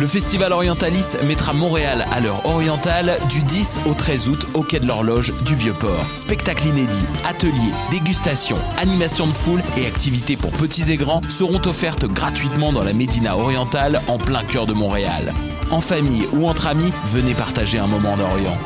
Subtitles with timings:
[0.00, 4.80] Le Festival Orientalis mettra Montréal à l'heure orientale du 10 au 13 août au Quai
[4.80, 6.06] de l'Horloge du Vieux-Port.
[6.14, 12.06] Spectacles inédits, ateliers, dégustations, animations de foule et activités pour petits et grands seront offertes
[12.06, 15.34] gratuitement dans la Médina orientale en plein cœur de Montréal.
[15.70, 18.56] En famille ou entre amis, venez partager un moment d'Orient.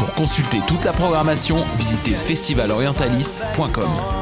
[0.00, 4.21] Pour consulter toute la programmation, visitez festivalorientalis.com.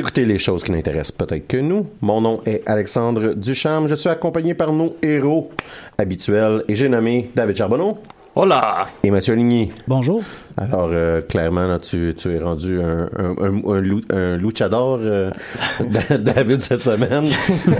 [0.00, 1.86] Écoutez les choses qui n'intéressent peut-être que nous.
[2.00, 3.86] Mon nom est Alexandre Ducharme.
[3.86, 5.50] Je suis accompagné par nos héros
[5.98, 7.98] habituels et j'ai nommé David Charbonneau.
[8.34, 8.88] Hola!
[9.04, 9.70] Et Mathieu Ligny.
[9.86, 10.22] Bonjour.
[10.56, 14.98] Alors, euh, clairement, là, tu, tu es rendu un, un, un, un, lou- un luchador,
[15.02, 15.30] euh,
[16.18, 17.24] David, cette semaine.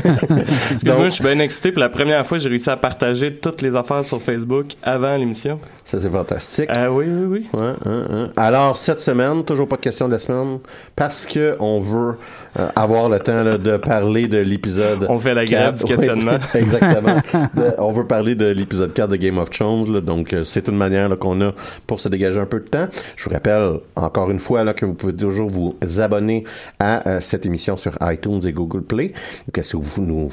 [0.09, 1.73] Parce que moi, je suis bien excité.
[1.73, 5.59] Pour la première fois, j'ai réussi à partager toutes les affaires sur Facebook avant l'émission.
[5.85, 6.69] Ça, c'est fantastique.
[6.73, 7.59] Ah oui, oui, oui.
[7.61, 8.29] Ouais, hein, hein.
[8.37, 10.59] Alors, cette semaine, toujours pas de question de la semaine,
[10.95, 12.15] parce que on veut
[12.59, 15.79] euh, avoir le temps là, de parler de l'épisode On fait la 4.
[15.85, 16.39] du questionnement.
[16.55, 17.17] Exactement.
[17.57, 20.77] De- on veut parler de l'épisode 4 de Game of Thrones, là, donc c'est une
[20.77, 21.53] manière qu'on a
[21.87, 22.89] pour se dégager un peu temps.
[23.17, 26.45] Je vous rappelle encore une fois que vous pouvez toujours vous abonner
[26.79, 29.13] à euh, cette émission sur iTunes et Google Play.
[29.53, 30.31] Que si vous nous,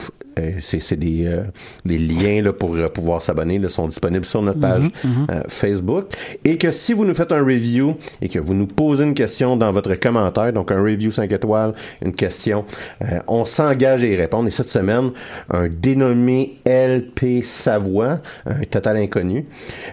[0.59, 1.43] c'est c'est des euh,
[1.85, 4.83] les liens là, pour euh, pouvoir s'abonner là, sont disponibles sur notre page
[5.29, 6.05] euh, Facebook
[6.43, 9.57] et que si vous nous faites un review et que vous nous posez une question
[9.57, 12.65] dans votre commentaire, donc un review 5 étoiles, une question,
[13.01, 14.47] euh, on s'engage à y répondre.
[14.47, 15.11] Et cette semaine,
[15.49, 19.45] un dénommé LP Savoie, un total inconnu,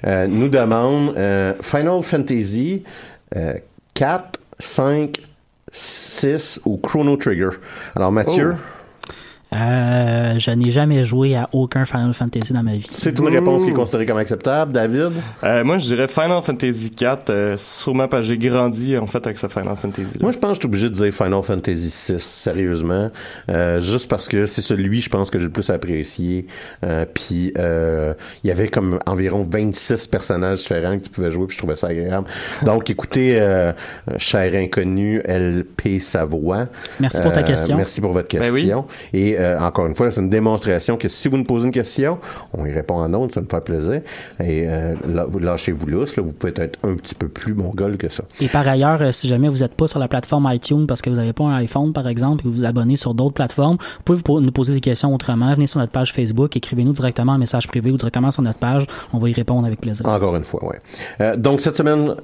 [0.07, 2.83] euh, nous demande euh, Final Fantasy
[3.37, 3.55] euh,
[3.95, 5.21] 4, 5,
[5.73, 7.51] 6 ou Chrono Trigger.
[7.97, 8.55] Alors Mathieu,
[9.55, 12.87] Euh, je n'ai jamais joué à aucun Final Fantasy dans ma vie.
[12.91, 14.73] c'est une réponse qui est considérée comme acceptable.
[14.73, 15.13] David?
[15.45, 19.25] Euh, moi, je dirais Final Fantasy 4, euh, sûrement parce que j'ai grandi en fait
[19.25, 20.19] avec ce Final Fantasy.
[20.21, 23.11] Moi, je pense que je suis obligé de dire Final Fantasy VI, sérieusement.
[23.49, 26.47] Euh, juste parce que c'est celui, je pense, que j'ai le plus apprécié.
[26.85, 31.47] Euh, puis, euh, il y avait comme environ 26 personnages différents que tu pouvais jouer,
[31.47, 32.27] puis je trouvais ça agréable.
[32.63, 33.73] Donc, écoutez, euh,
[34.19, 36.67] cher inconnu, LP Savoie.
[37.01, 37.77] Merci pour ta question.
[37.77, 38.87] Merci pour votre Ben question.
[39.13, 42.19] Et euh, encore une fois, c'est une démonstration que si vous nous posez une question,
[42.53, 44.01] on y répond en ondes, ça me fait plaisir.
[44.41, 48.09] Et euh, là, lâchez-vous lousse, là, vous pouvez être un petit peu plus mongol que
[48.09, 48.25] ça.
[48.41, 51.11] Et par ailleurs, euh, si jamais vous n'êtes pas sur la plateforme iTunes parce que
[51.11, 53.77] vous n'avez pas un iPhone, par exemple, et vous vous abonnez sur d'autres plateformes,
[54.07, 55.53] vous pouvez nous poser des questions autrement.
[55.55, 58.87] Venez sur notre page Facebook, écrivez-nous directement un message privé ou directement sur notre page.
[59.13, 60.07] On va y répondre avec plaisir.
[60.07, 60.61] Encore une fois.
[61.21, 62.15] Euh, donc cette semaine,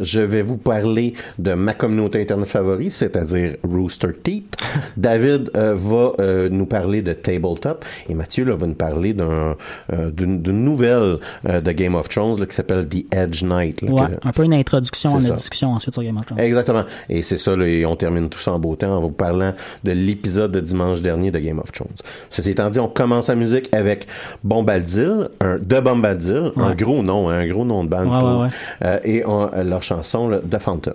[0.00, 4.56] je vais vous parler de ma communauté internet favorite, c'est-à-dire Rooster Teeth.
[4.96, 9.56] David va euh, nous parler de Tabletop et Mathieu là, va nous parler d'un,
[9.92, 11.18] euh, d'une, d'une nouvelle
[11.48, 13.82] euh, de Game of Thrones là, qui s'appelle The Edge Knight.
[13.82, 16.40] là, Ouais, que- un peu une introduction à notre discussion ensuite sur Game of Thrones.
[16.40, 16.84] Exactement.
[17.08, 19.54] Et c'est ça, là, et on termine tout ça en beau temps en vous parlant
[19.84, 21.88] de l'épisode de dimanche dernier de Game of Thrones.
[22.30, 24.06] Ceci étant dit, on commence la musique avec
[24.44, 28.08] Bombadil, un, de Bombadil, un gros nom, hein, un gros nom de bande.
[28.08, 28.48] Ouais, ouais,
[28.84, 30.92] euh, et on- leur chanson, The Fountain.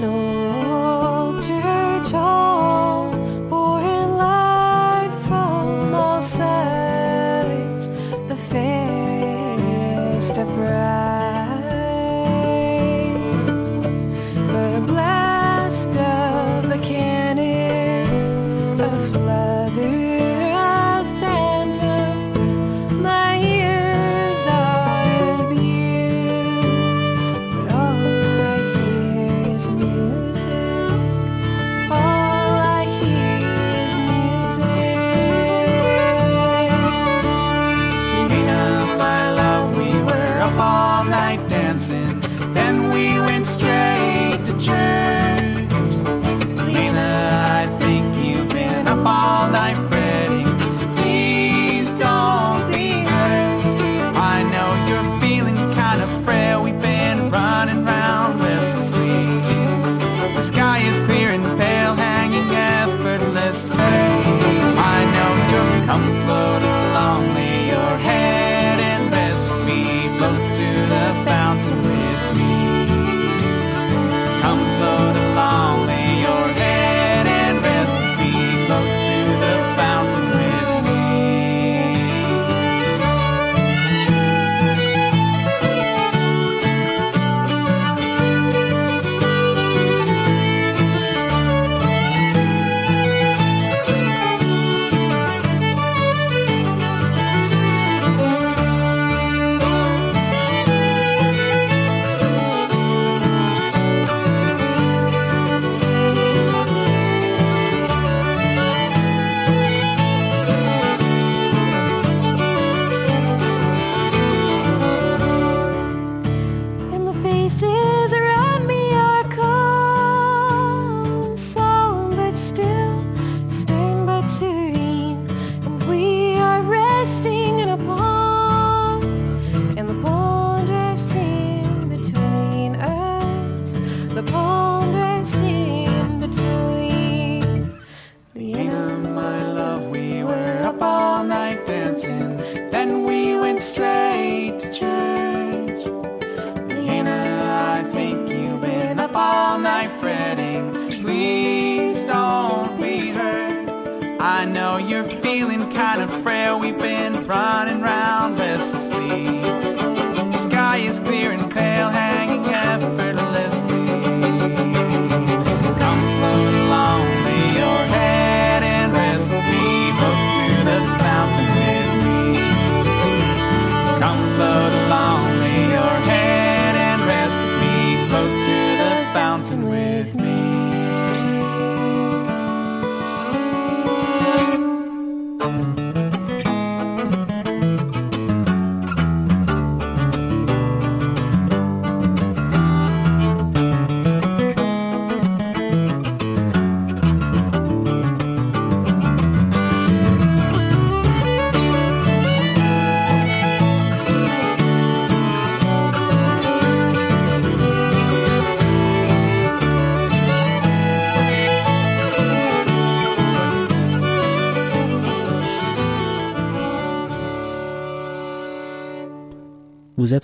[0.00, 0.27] camino.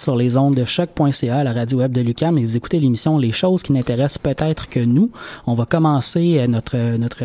[0.01, 3.33] Sur les ondes de choc.ca, la radio web de Lucam, et vous écoutez l'émission Les
[3.33, 5.11] choses qui n'intéressent peut-être que nous.
[5.47, 7.25] On va commencer euh, notre notre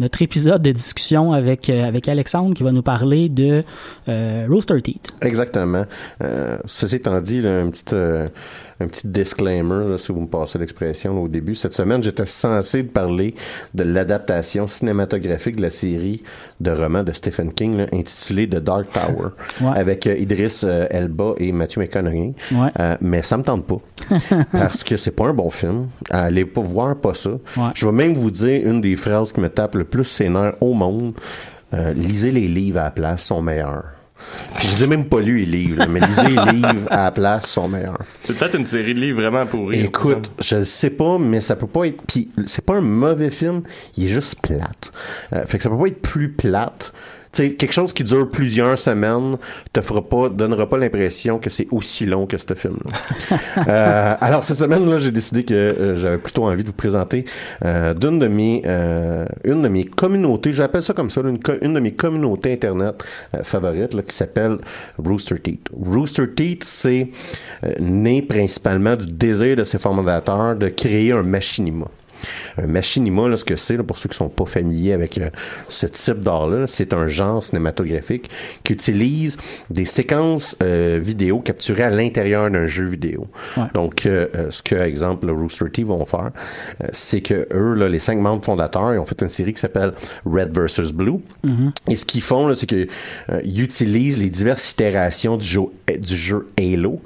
[0.00, 3.62] notre épisode de discussion avec euh, avec Alexandre qui va nous parler de
[4.08, 5.12] euh, Rooster Teeth.
[5.20, 5.84] Exactement.
[6.22, 8.28] Euh, ceci étant dit, là, un petit euh,
[8.80, 11.54] un petit disclaimer, là, si vous me passez l'expression au début.
[11.54, 13.34] Cette semaine, j'étais censé de parler
[13.74, 16.22] de l'adaptation cinématographique de la série
[16.60, 19.78] de romans de Stephen King là, intitulée The Dark Tower, Ouais.
[19.78, 22.34] avec euh, Idris euh, Elba et Matthew McConaughey.
[22.52, 22.68] Ouais.
[22.80, 23.80] Euh, mais ça me tente pas.
[24.52, 25.88] parce que c'est pas un bon film.
[26.10, 27.30] Allez pas voir pas ça.
[27.30, 27.70] Ouais.
[27.74, 30.54] Je vais même vous dire une des phrases qui me tape le plus ses nerfs
[30.60, 31.14] au monde.
[31.74, 33.84] Euh, lisez les livres à la place, sont meilleurs.
[34.56, 37.04] Puis je les ai même pas lus les livres, là, mais lisez les livres à
[37.04, 37.98] la place, sont meilleurs.
[38.22, 39.80] C'est peut-être une série de livres vraiment pourris.
[39.80, 42.02] Écoute, je le sais pas, mais ça peut pas être.
[42.06, 43.62] Puis c'est pas un mauvais film,
[43.96, 44.92] il est juste plate.
[45.32, 46.92] Euh, fait que ça peut pas être plus plate.
[47.32, 49.36] Tu sais, quelque chose qui dure plusieurs semaines
[49.72, 52.90] te fera pas, donnera pas l'impression que c'est aussi long que ce film-là.
[53.68, 57.24] Euh, alors cette semaine-là, j'ai décidé que euh, j'avais plutôt envie de vous présenter
[57.64, 61.38] euh, d'une de mes, euh, une de mes communautés, j'appelle ça comme ça, là, une,
[61.60, 64.58] une de mes communautés internet euh, favorites, là, qui s'appelle
[64.98, 65.68] Rooster Teeth.
[65.72, 67.08] Rooster Teeth, c'est
[67.78, 71.86] né principalement du désir de ses fondateurs de créer un machinima.
[72.58, 75.30] Un machinima, là, ce que c'est, pour ceux qui sont pas familiers avec euh,
[75.68, 78.30] ce type d'art-là, c'est un genre cinématographique
[78.64, 79.36] qui utilise
[79.70, 83.26] des séquences euh, vidéo capturées à l'intérieur d'un jeu vidéo.
[83.56, 83.64] Ouais.
[83.74, 86.30] Donc, euh, euh, ce que, exemple, le Rooster Teeth vont faire,
[86.82, 89.60] euh, c'est que eux, là, les cinq membres fondateurs, ils ont fait une série qui
[89.60, 89.92] s'appelle
[90.24, 91.20] Red versus Blue.
[91.88, 92.88] Et ce qu'ils font, c'est qu'ils
[93.30, 95.60] euh, ils utilisent les diverses itérations du jeu,
[95.90, 97.00] euh, du jeu Halo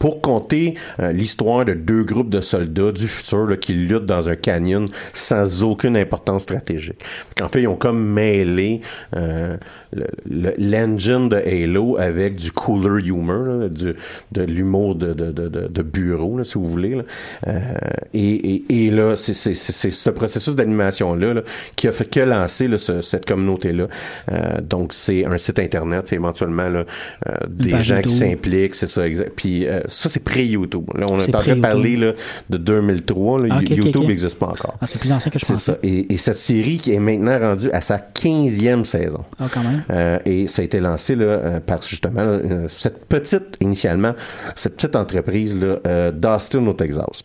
[0.00, 4.28] pour compter euh, l'histoire de deux groupes de soldats du futur là, qui luttent dans
[4.28, 7.00] un canyon sans aucune importance stratégique.
[7.40, 8.80] En fait, ils ont comme mêlé
[9.14, 9.58] euh,
[9.92, 13.94] le- le- l'engine de Halo avec du cooler humor, là, du,
[14.32, 16.94] de l'humour de, de, de, de, bureau, là, si vous voulez.
[16.94, 17.02] là.
[17.48, 17.60] Euh,
[18.14, 21.42] et, et, et là, c'est c'est- c'est- c'est ce processus d'animation-là là,
[21.76, 23.88] qui a fait que lancer là, ce- cette communauté-là.
[24.32, 26.84] Euh, donc, c'est un site Internet, c'est éventuellement là,
[27.28, 29.32] euh, des gens qui s'impliquent, c'est ça, exact.
[29.36, 30.84] Puis euh, ça, c'est pré-YouTube.
[30.94, 32.12] Là, on est, en train de parler là,
[32.48, 33.40] de 2003.
[33.42, 34.76] Là, Ah, ok, ok, YouTube n'existe pas encore.
[34.80, 35.72] Ah, c'est plus ancien que je pensais.
[35.72, 35.78] ça.
[35.82, 39.24] Et, et cette série qui est maintenant rendue à sa 15e saison.
[39.38, 39.79] Ah, quand même.
[39.90, 44.14] Euh, et ça a été lancé là, euh, par justement euh, cette petite, initialement,
[44.56, 47.22] cette petite entreprise là, euh, d'Austin au Texas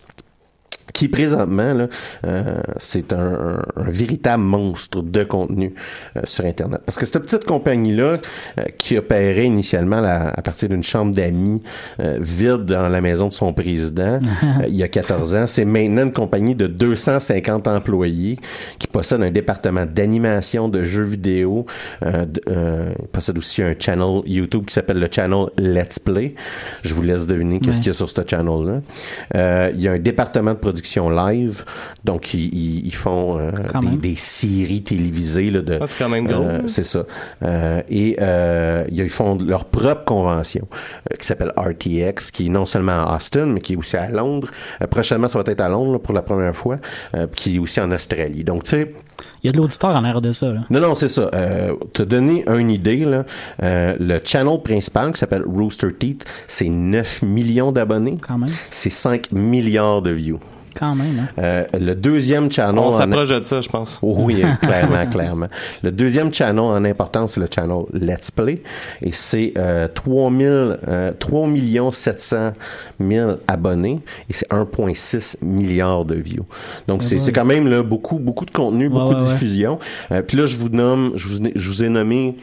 [0.96, 1.88] qui présentement, là,
[2.26, 5.74] euh, c'est un, un- véritable monstre de contenu
[6.16, 6.80] euh, sur Internet.
[6.86, 8.18] Parce que cette petite compagnie-là,
[8.58, 11.62] euh, qui opérait initialement la- à partir d'une chambre d'amis
[12.00, 15.66] euh, vide dans la maison de son président, euh, il y a 14 ans, c'est
[15.66, 18.40] maintenant une compagnie de 250 employés
[18.80, 21.66] qui possède un département d'animation, de jeux vidéo,
[22.06, 26.36] euh, euh, il possède aussi un channel YouTube qui s'appelle le channel Let's Play.
[26.84, 27.76] Je vous laisse deviner qu'est-ce Ouais.
[27.80, 28.82] qu'il y a sur ce channel-là.
[29.36, 31.64] Euh, il y a un département de production live,
[32.04, 33.52] donc ils, ils- ils font euh,
[33.98, 35.80] des, séries télévisées là, de.
[35.82, 37.04] Ah, c'est quand même gros, Euh, c'est ça.
[37.44, 40.68] Euh, et euh, ils font leur propre convention
[41.12, 44.10] euh, qui s'appelle RTX, qui est non seulement à Austin, mais qui est aussi à
[44.10, 44.50] Londres.
[44.82, 46.78] Euh, prochainement, ça va être à Londres là, pour la première fois,
[47.16, 48.44] euh, qui est aussi en Australie.
[48.44, 48.92] Donc, tu sais,
[49.44, 50.52] Il y a de l'auditeur en arrière de ça.
[50.52, 50.62] Là.
[50.70, 51.30] non, non, c'est ça.
[51.34, 53.26] Euh, te donner une idée, là,
[53.64, 58.18] euh, le channel principal qui s'appelle Rooster Teeth, c'est 9 millions d'abonnés.
[58.22, 58.50] Quand même.
[58.70, 60.40] C'est 5 milliards de views.
[60.76, 61.20] Quand même.
[61.20, 61.28] Hein.
[61.40, 62.78] Euh, le deuxième channel...
[62.78, 63.98] On en- s'approche de ça, je pense.
[64.02, 65.48] Oh oui, clairement, clairement.
[65.82, 68.62] Le deuxième channel en importance, c'est le channel Let's Play.
[69.02, 70.54] Et c'est euh, 3 000,
[70.88, 71.50] euh, 3
[71.92, 72.52] 700
[73.00, 74.02] 000 abonnés.
[74.30, 76.46] Et c'est 1,6 milliard de views.
[76.88, 77.22] Donc, c'est ouais.
[77.22, 79.32] c'est quand même là, beaucoup, beaucoup de contenu, beaucoup ouais, de ouais.
[79.34, 79.80] diffusion.
[80.12, 82.36] Euh, Puis là, je vous nomme, je vous, je vous ai nommé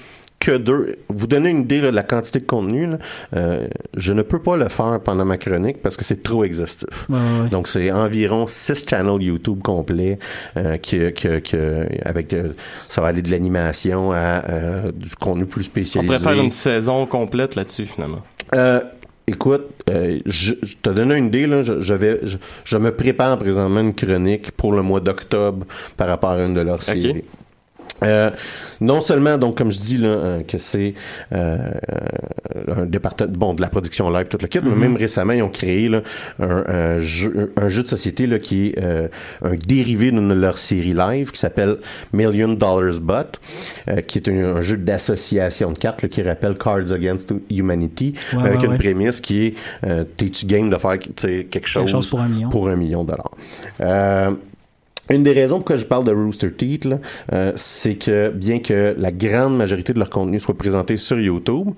[0.45, 0.97] que deux.
[1.09, 2.87] Vous donner une idée là, de la quantité de contenu.
[2.87, 2.99] là.
[3.37, 6.89] Euh, je ne peux pas le faire pendant ma chronique parce que c'est trop exhaustif.
[7.09, 7.49] Ouais, ouais, ouais.
[7.51, 10.19] Donc, c'est environ six channels YouTube complets
[10.57, 12.55] euh, que, que, que, avec de-
[12.89, 16.13] ça va aller de l'animation à euh, du contenu plus On spécialisé.
[16.15, 18.23] pourrait faire une saison complète là-dessus, finalement.
[18.55, 18.81] Euh,
[19.29, 22.91] écoute, euh, je, je te donne une idée, là, je, je vais, je, je me
[22.95, 27.23] prépare présentement une chronique pour le mois d'octobre par rapport à une de leurs séries.
[28.03, 28.31] Euh,
[28.81, 30.95] non seulement, donc, comme je dis, là, euh, que c'est
[31.33, 31.57] euh,
[32.77, 35.49] un département bon, de la production live, tout le kit, mais même récemment, ils ont
[35.49, 36.03] créé là,
[36.41, 39.07] un, un jeu, un jeu de société là, qui est euh,
[39.43, 41.77] un dérivé d'une de leurs séries live qui s'appelle
[42.13, 43.41] Million Dollars But,
[43.89, 48.15] euh, qui est un, un jeu d'association de cartes là, qui rappelle Cards Against Humanity,
[48.33, 48.79] Ouais, avec ouais, une ouais.
[48.79, 52.49] prémisse qui est euh, t'es-tu game de faire quelque chose, chose pour un million.
[52.49, 53.31] pour un million de dollars.
[55.13, 56.89] Une des raisons pourquoi je parle de Rooster Teeth,
[57.33, 61.69] euh, c'est que bien que la grande majorité de leur contenu soit présenté sur YouTube,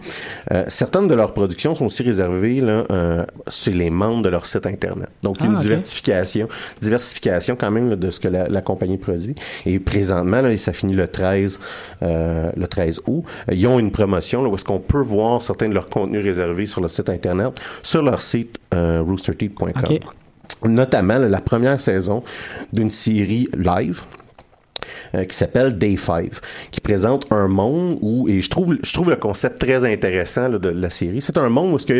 [0.52, 4.46] euh, certaines de leurs productions sont aussi réservées là, euh, sur les membres de leur
[4.46, 5.08] site internet.
[5.22, 5.60] Donc Ah, une ok.
[5.62, 6.48] diversification,
[6.80, 9.34] diversification quand même là, de ce que la, la compagnie produit.
[9.66, 11.58] Et présentement, là, et ça finit le 13,
[12.02, 15.42] euh, le 13 août, euh, ils ont une promotion là, où est-ce qu'on peut voir
[15.42, 19.72] certains de leurs contenus réservés sur le site internet, sur leur site euh, roosterteeth.com.
[20.64, 22.22] notamment là, la première saison
[22.72, 24.02] d'une série live
[25.14, 26.30] euh, qui s'appelle Day 5,
[26.70, 30.58] qui présente un monde où, et je trouve, je trouve le concept très intéressant là,
[30.58, 31.92] de la série, c'est un monde où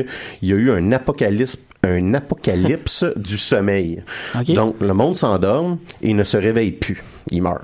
[0.43, 4.03] il y a eu un apocalypse, un apocalypse du sommeil.
[4.49, 7.03] Donc, le monde s'endorme et il ne se réveille plus.
[7.31, 7.63] Il meurt.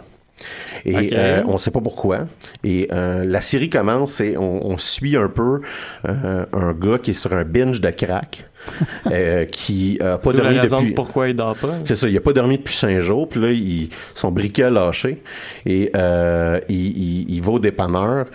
[0.85, 2.27] Et euh, on ne sait pas pourquoi.
[2.65, 5.61] Et euh, la série commence et on, on suit un peu
[6.09, 8.45] euh, un gars qui est sur un binge de crack,
[9.11, 10.91] euh, qui a pas la dormi raison depuis.
[10.91, 11.75] de pourquoi il dort pas.
[11.85, 14.71] C'est ça, il a pas dormi depuis cinq jours, puis là, il, son briquet a
[14.71, 15.23] lâché,
[15.67, 18.27] et euh, il, il, il va au dépanneur,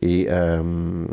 [0.00, 1.04] et euh,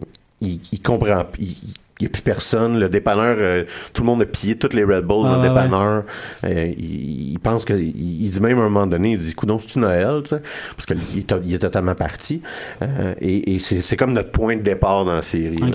[0.42, 1.56] il, il comprend, il,
[2.00, 2.80] il y a plus personne.
[2.80, 3.64] Le dépanneur, euh,
[3.94, 6.04] tout le monde a pillé toutes les Red Bulls Ah, dans le ouais, dépanneur.
[6.46, 9.34] Euh, il, il pense que, il, il dit même à un moment donné, il dit,
[9.36, 10.42] coudon, c'est-tu Noël, tu sais?
[10.76, 11.00] Parce qu'il
[11.46, 12.42] il est totalement parti.
[12.82, 15.58] Euh, et et c'est, c'est comme notre point de départ dans la série.
[15.58, 15.68] là.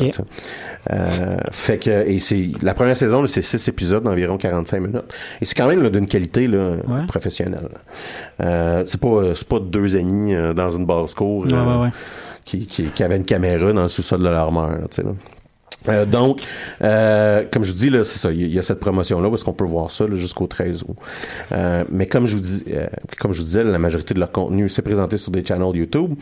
[0.92, 5.14] Euh, fait que, et c'est, la première saison, là, c'est six épisodes d'environ 45 minutes.
[5.40, 7.06] Et c'est quand même là, d'une qualité là, Ouais.
[7.08, 7.68] professionnelle.
[8.42, 11.44] Euh, c'est pas, c'est pas deux amis euh, dans une basse-cour.
[11.46, 11.90] Ouais, euh, ouais, ouais.
[12.44, 14.78] qui, qui, qui avait une caméra dans le sous-sol de leur mère.
[14.90, 15.10] tu sais, là.
[15.88, 16.42] Euh, donc,
[16.82, 18.80] euh, comme je vous dis, là, c'est ça, il y, a- il y a cette
[18.80, 20.96] promotion-là parce qu'on peut voir ça là, jusqu'au 13 août.
[21.52, 22.86] Euh, mais comme je vous dis, euh,
[23.20, 26.14] comme je vous disais, la majorité de leur contenu s'est présenté sur des channels YouTube,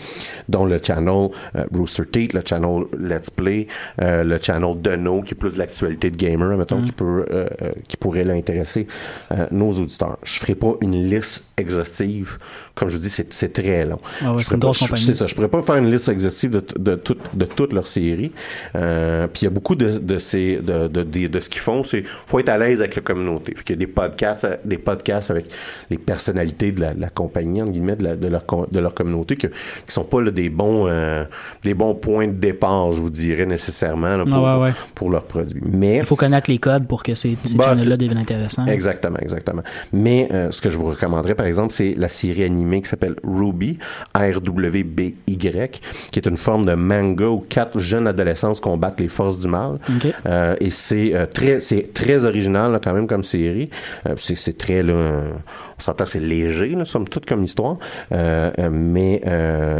[0.49, 3.69] dont le channel euh, Rooster Teeth, le channel Let's Play,
[4.00, 7.47] euh, le channel Deno, qui est plus de l'actualité de gamer, mettons, qui peut, euh,
[7.62, 8.87] euh, qui pourrait l'intéresser
[9.31, 10.19] euh, nos auditeurs.
[10.25, 12.38] Je ferai pas une liste exhaustive,
[12.74, 13.98] comme je vous dis, c'est très long.
[14.22, 15.02] Ah ouais, Je c'est une ferai pas- grosse je- compagnie.
[15.04, 17.86] C'est ça, je pourrais pas faire une liste exhaustive de, de, tout- de toutes leurs
[17.86, 18.32] séries.
[18.76, 21.60] Euh, puis il y a beaucoup de, de, ces, de, de, de, de ce qu'ils
[21.60, 23.54] font, c'est faut être à l'aise avec la communauté.
[23.56, 25.46] Fait qu'il y a des podcasts, euh, des podcasts avec
[25.90, 28.94] les personnalités de la, de la compagnie, entre guillemets, de, la- de, leur, de leur
[28.94, 29.52] communauté, que, qui
[29.92, 31.24] sont pas là, des, bons, euh,
[31.62, 34.72] des bons points de départ, je vous dirais, nécessairement, là, pour, Ah ouais, ouais.
[34.94, 35.60] pour leurs produits.
[35.64, 38.66] Mais Il faut connaître les codes pour que ces, ces Bah, c'est- deviennent intéressants.
[38.66, 39.62] Exactement, exactement.
[39.92, 43.16] Mais euh, ce que je vous recommanderais, par exemple, c'est la série animée qui s'appelle
[43.25, 43.78] Ruby,
[44.14, 49.49] R-W-B-Y, qui est une forme de manga où quatre jeunes adolescents combattent les forces du
[49.49, 49.78] mal.
[50.26, 53.71] Euh, et c'est euh, très, c'est très original là, quand même comme série.
[54.09, 57.76] Euh, c'est, très là, on s'entend, c'est léger, là, somme toute comme histoire.
[58.11, 59.23] Mais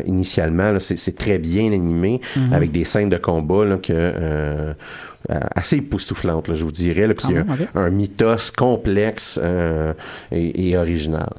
[0.07, 2.21] initialement, c'est, très bien animé
[2.53, 4.75] avec des scènes de combat là, que
[5.29, 7.69] assez époustouflantes, là, je vous dirais, là, puis euh, même, ok.
[7.75, 9.95] un mythos complexe euh,
[10.31, 11.33] et, et original.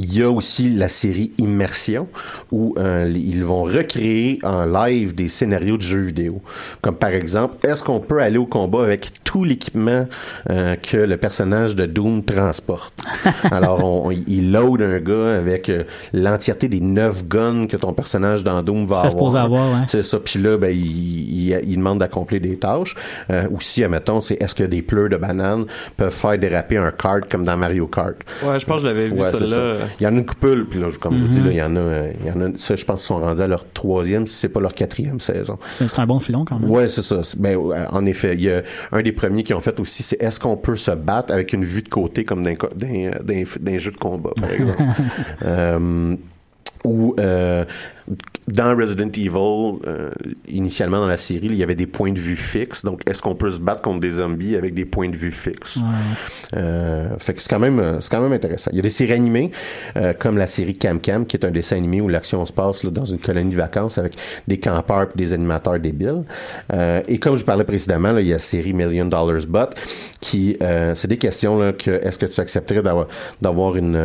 [0.00, 2.06] Il y a aussi la série Immersion
[2.52, 6.40] où euh, ils vont recréer en live des scénarios de jeux vidéo.
[6.82, 10.06] Comme par exemple, est-ce qu'on peut aller au combat avec tout l'équipement
[10.50, 12.92] euh, que le personnage de Doom transporte?
[13.50, 15.82] Alors, on, on- il load un gars avec euh,
[16.12, 19.86] l'entièreté des neuf guns que ton personnage dans Doom va Serait supposé avoir, ouais.
[19.88, 20.20] c'est ça.
[20.20, 22.94] Puis là, ben, il, il, il demande d'accomplir des tâches.
[23.30, 25.64] Euh, aussi, admettons, c'est est-ce que des pleurs de bananes
[25.96, 28.14] peuvent faire déraper un kart comme dans Mario Kart?
[28.44, 29.87] Ouais, je pense que je l'avais vu, Ouais, celle-là.
[30.00, 31.46] Il y en a une couple, puis là, comme je vous dis, Mhm.
[31.46, 33.42] là, il y en a, il y en a, ça, je pense qu'ils sont rendus
[33.42, 35.58] à leur troisième, si c'est pas leur quatrième saison.
[35.70, 36.70] C'est un bon filon quand même.
[36.70, 37.20] Ouais, c'est ça.
[37.36, 37.56] Ben,
[37.90, 40.56] en effet, il y a un des premiers qui ont fait aussi, c'est est-ce qu'on
[40.56, 43.90] peut se battre avec une vue de côté comme d'un co- d'un d'un- d'un jeu
[43.90, 44.82] de combat, par exemple?
[45.44, 46.16] Euh,
[46.84, 47.64] ou euh,
[48.46, 50.10] dans Resident Evil, euh,
[50.48, 52.84] initialement dans la série, il y avait des points de vue fixes.
[52.84, 55.76] Donc, est-ce qu'on peut se battre contre des zombies avec des points de vue fixes?
[55.76, 55.82] Ouais.
[56.56, 58.70] Euh, fait que c'est quand même euh, c'est quand même intéressant.
[58.72, 59.50] Il y a des séries animées
[59.96, 62.82] euh, comme la série Cam Cam qui est un dessin animé où l'action se passe
[62.82, 64.14] là, dans une colonie de vacances avec
[64.46, 66.24] des campeurs et des animateurs débiles.
[67.08, 69.70] Et comme je parlais précédemment, là, il y a la série Million Dollars Butt
[70.20, 70.56] qui
[70.94, 73.08] c'est des questions là que est-ce que tu accepterais d'avoir
[73.40, 73.96] d'avoir une,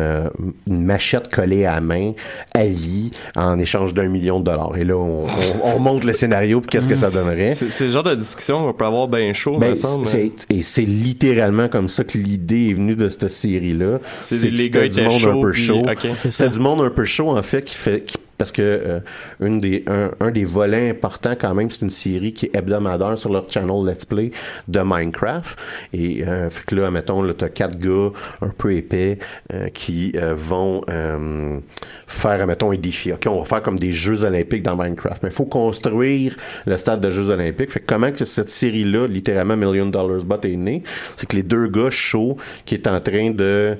[0.66, 2.12] une machette collée à la main
[2.54, 4.72] à vie en échange d'un million de dollars.
[4.76, 7.54] Et là on, on, on monte le scénario puis qu'est-ce que ça donnerait?
[7.54, 10.06] C'est c'est le genre de discussion qu'on peut avoir bien chaud, Ben, semble.
[10.06, 13.98] c'est- et c'est littéralement comme ça que l'idée est venue de cette série-là.
[14.22, 15.82] C'est les gars du monde un peu puis- chaud.
[16.14, 19.00] C'est du monde un peu chaud en fait qui fait qui- parce que euh,
[19.40, 23.18] une des un, un des volets importants quand même c'est une série qui est hebdomadaire
[23.18, 24.30] sur leur channel Let's Play
[24.68, 25.58] de Minecraft.
[25.92, 29.18] Et euh, fait que là mettons là t'as quatre gars un peu épais
[29.52, 31.58] euh, qui euh, vont euh,
[32.06, 33.12] faire mettons un défi.
[33.12, 35.22] Ok on va faire comme des Jeux Olympiques dans Minecraft.
[35.22, 37.70] Mais il faut construire le stade de Jeux Olympiques.
[37.70, 40.82] Fait que comment que cette série là littéralement Million Dollars Bot est née?
[41.16, 43.76] C'est que les deux gars chauds qui est en train de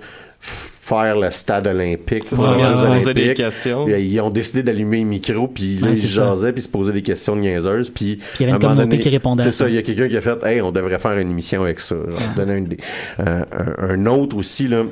[0.85, 3.87] faire le stade olympique pour ça, les ils Jeux se posaient des questions.
[3.87, 6.69] Puis, Ils ont décidé d'allumer les micros, puis là, Ouais, ils jasaient, puis ils se
[6.69, 7.89] posaient des questions niaiseuses.
[7.89, 9.69] Puis, il y avait une communauté qui répondait à C'est ça.
[9.69, 11.95] il y a quelqu'un qui a fait «Hey, on devrait faire une émission avec ça.»
[12.09, 12.79] Genre, donner une idée.
[13.21, 13.45] Euh,
[13.79, 14.85] un, un autre aussi, là,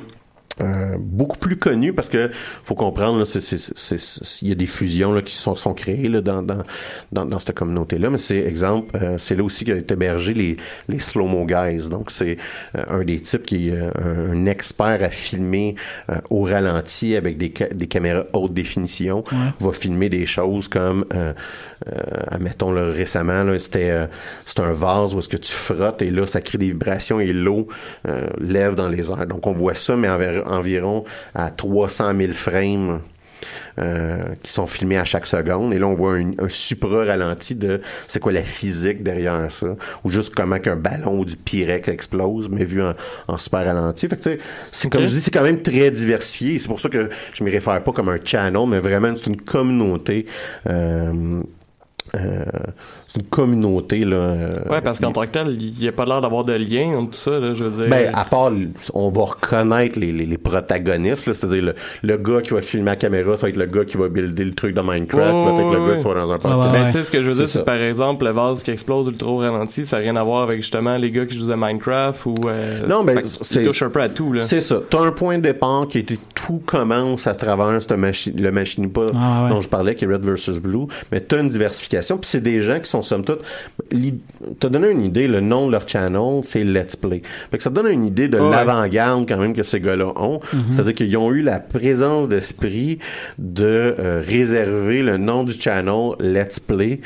[0.61, 2.29] euh, beaucoup plus connu parce que
[2.63, 5.55] faut comprendre là, c'est, c'est, c'est, c'est- il y a des fusions là, qui sont,
[5.55, 6.63] sont créées là, dans, dans,
[7.11, 10.33] dans, dans cette communauté là mais c'est exemple euh, c'est là aussi qu'a été hébergé
[10.33, 10.57] les,
[10.89, 11.89] les slow mo guys.
[11.89, 12.37] Donc c'est
[12.75, 15.75] euh, un des types qui est euh, un, expert à filmer
[16.09, 19.23] euh, au ralenti avec des, ca- des caméras haute définition
[19.59, 21.33] va filmer des choses comme euh,
[21.87, 21.99] euh,
[22.31, 24.05] admettons là, récemment là, c'était euh,
[24.45, 27.33] c'est un vase où est-ce que tu frottes et là ça crée des vibrations et
[27.33, 27.67] l'eau
[28.07, 29.25] euh, lève dans les airs.
[29.27, 31.03] Donc on voit ça mais enver- environ
[31.33, 32.99] à 300 000 frames
[33.79, 35.73] euh, qui sont filmés à chaque seconde.
[35.73, 39.75] Et là on voit un, un supra ralenti de c'est quoi la physique derrière ça
[40.03, 42.93] ou juste comment qu'un ballon ou du Pyrex explose mais vu en,
[43.27, 44.07] en super ralenti.
[44.07, 44.39] Fait que tu sais
[44.71, 46.59] c'est comme je dis c'est quand même très diversifié.
[46.59, 49.41] C'est pour ça que je m'y réfère pas comme un channel mais vraiment c'est une
[49.41, 50.27] communauté
[50.69, 51.41] euh,
[52.15, 52.43] euh,
[53.13, 54.15] c'est une communauté là.
[54.15, 56.97] euh, Ouais, parce qu'en tant que tel, il n'y a pas l'air d'avoir de lien
[56.97, 57.89] entre tout ça, là, je veux dire.
[57.91, 58.51] Ben, à part,
[58.95, 62.65] on va reconnaître les, les, les protagonistes, là, c'est-à-dire le, le gars qui va te
[62.65, 64.81] filmer à la caméra, ça va être le gars qui va builder le truc de
[64.81, 66.71] Minecraft, ça va être le gars qui va dans un ouais.
[66.71, 66.85] Ben, ouais.
[66.87, 69.29] tu sais, ce que je veux dire, C'est par exemple le vase qui explose ultra
[69.29, 72.25] au ralenti, ça n'a rien à voir avec justement les gars qui jouent à Minecraft
[72.25, 72.35] ou.
[72.47, 74.41] euh, Non, ben, c'est- Ils touchent un peu à tout, là.
[74.41, 74.79] C'est ça.
[74.89, 78.89] T'as un point de départ qui était tout commence à travers cette machi- le machine
[78.91, 79.49] pas Ah, ouais.
[79.51, 82.61] dont je parlais, qui est Red versus Blue, mais t'as une diversification, puis c'est des
[82.61, 83.41] gens qui sont somme toute.
[84.59, 87.21] T'as donné une idée, le nom de leur channel, c'est Let's Play.
[87.51, 88.49] Fait que ça te donne une idée de Ouais.
[88.51, 90.39] l'avant-garde quand même que ces gars-là ont.
[90.71, 92.99] C'est-à-dire qu'ils ont eu la présence d'esprit
[93.37, 96.99] de euh, réserver le nom du channel Let's Play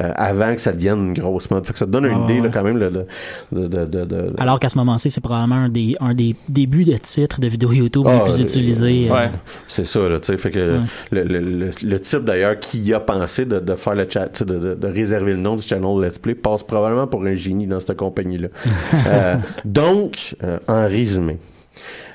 [0.00, 1.66] euh, avant que ça devienne une grosse mode.
[1.66, 2.46] Fait que ça te donne une Ah, idée ouais.
[2.46, 3.06] là, quand même le- le-
[3.52, 6.84] de, de, de, de- Alors qu'à ce moment-ci, c'est probablement un des, un des débuts
[6.84, 9.08] de titres de vidéos YouTube Ah, les plus euh, utilisés.
[9.10, 9.30] euh, Ouais.
[9.68, 10.84] C'est ça, là, tu sais, fait que Ouais.
[11.12, 14.38] le, le, le, le type d'ailleurs qui a pensé de, de faire le chat, tu
[14.38, 17.34] sais, de, de, de réserver le nom du channel Let's Play passe probablement pour un
[17.34, 18.48] génie dans cette compagnie-là.
[19.06, 21.38] Euh, donc, euh, en résumé,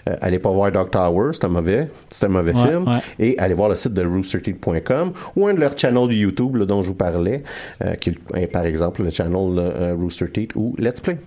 [0.09, 2.99] euh, allez pas voir Dog Tower, c'est un mauvais, c'est un mauvais Ouais, film, ouais.
[3.19, 6.65] et allez voir le site de roosterteeth.com ou un de leurs channels de YouTube là,
[6.65, 7.43] dont je vous parlais,
[7.83, 11.17] euh, qui est par exemple le channel euh, Rooster Teeth ou Let's Play.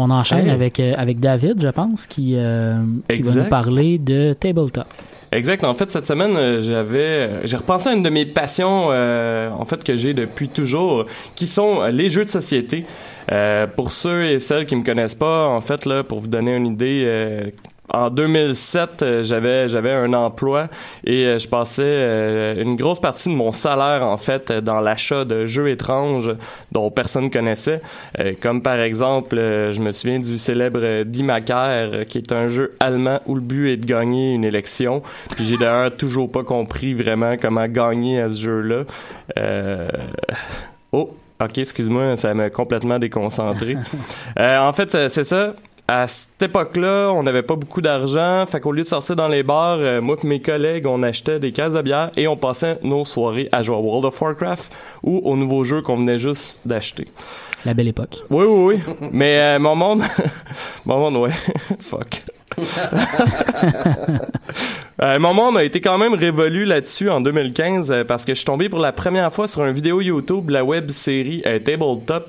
[0.00, 2.76] On enchaîne avec, euh, avec David, je pense, qui, euh,
[3.10, 4.84] qui va nous parler de Tabletop.
[5.32, 5.64] Exact.
[5.64, 9.64] En fait, cette semaine, euh, j'avais, j'ai repensé à une de mes passions, euh, en
[9.64, 11.04] fait, que j'ai depuis toujours,
[11.34, 12.86] qui sont les jeux de société.
[13.32, 16.56] Euh, pour ceux et celles qui me connaissent pas, en fait, là, pour vous donner
[16.56, 17.50] une idée, euh,
[17.90, 20.68] en 2007, euh, j'avais j'avais un emploi
[21.04, 25.24] et euh, je passais euh, une grosse partie de mon salaire en fait dans l'achat
[25.24, 26.30] de jeux étranges
[26.72, 27.80] dont personne connaissait,
[28.42, 32.76] comme par exemple, je me souviens du célèbre Die Macker, euh, qui est un jeu
[32.80, 35.02] allemand où le but est de gagner une élection.
[35.34, 38.84] Puis j'ai d'ailleurs toujours pas compris vraiment comment gagner à ce jeu-là.
[40.92, 41.10] Oh,
[41.40, 43.76] ok, excuse-moi, ça m'a complètement déconcentré.
[44.38, 45.54] Euh, en fait, c'est ça.
[45.88, 49.42] À cette époque-là, on n'avait pas beaucoup d'argent, fait qu'au lieu de sortir dans les
[49.42, 52.78] bars, euh, moi et mes collègues, on achetait des cases de bière et on passait
[52.82, 54.70] nos soirées à jouer à World of Warcraft
[55.02, 57.08] ou aux nouveaux jeux qu'on venait juste d'acheter.
[57.64, 58.18] La belle époque.
[58.30, 59.08] Oui, oui, oui.
[59.12, 60.02] Mais euh, mon monde...
[60.84, 61.32] mon monde, ouais.
[61.80, 62.22] Fuck.
[65.00, 68.38] Euh, mon monde a été quand même révolu là-dessus en 2015 euh, parce que je
[68.38, 71.58] suis tombé pour la première fois sur une vidéo YouTube de la web série euh,
[71.60, 72.28] Tabletop.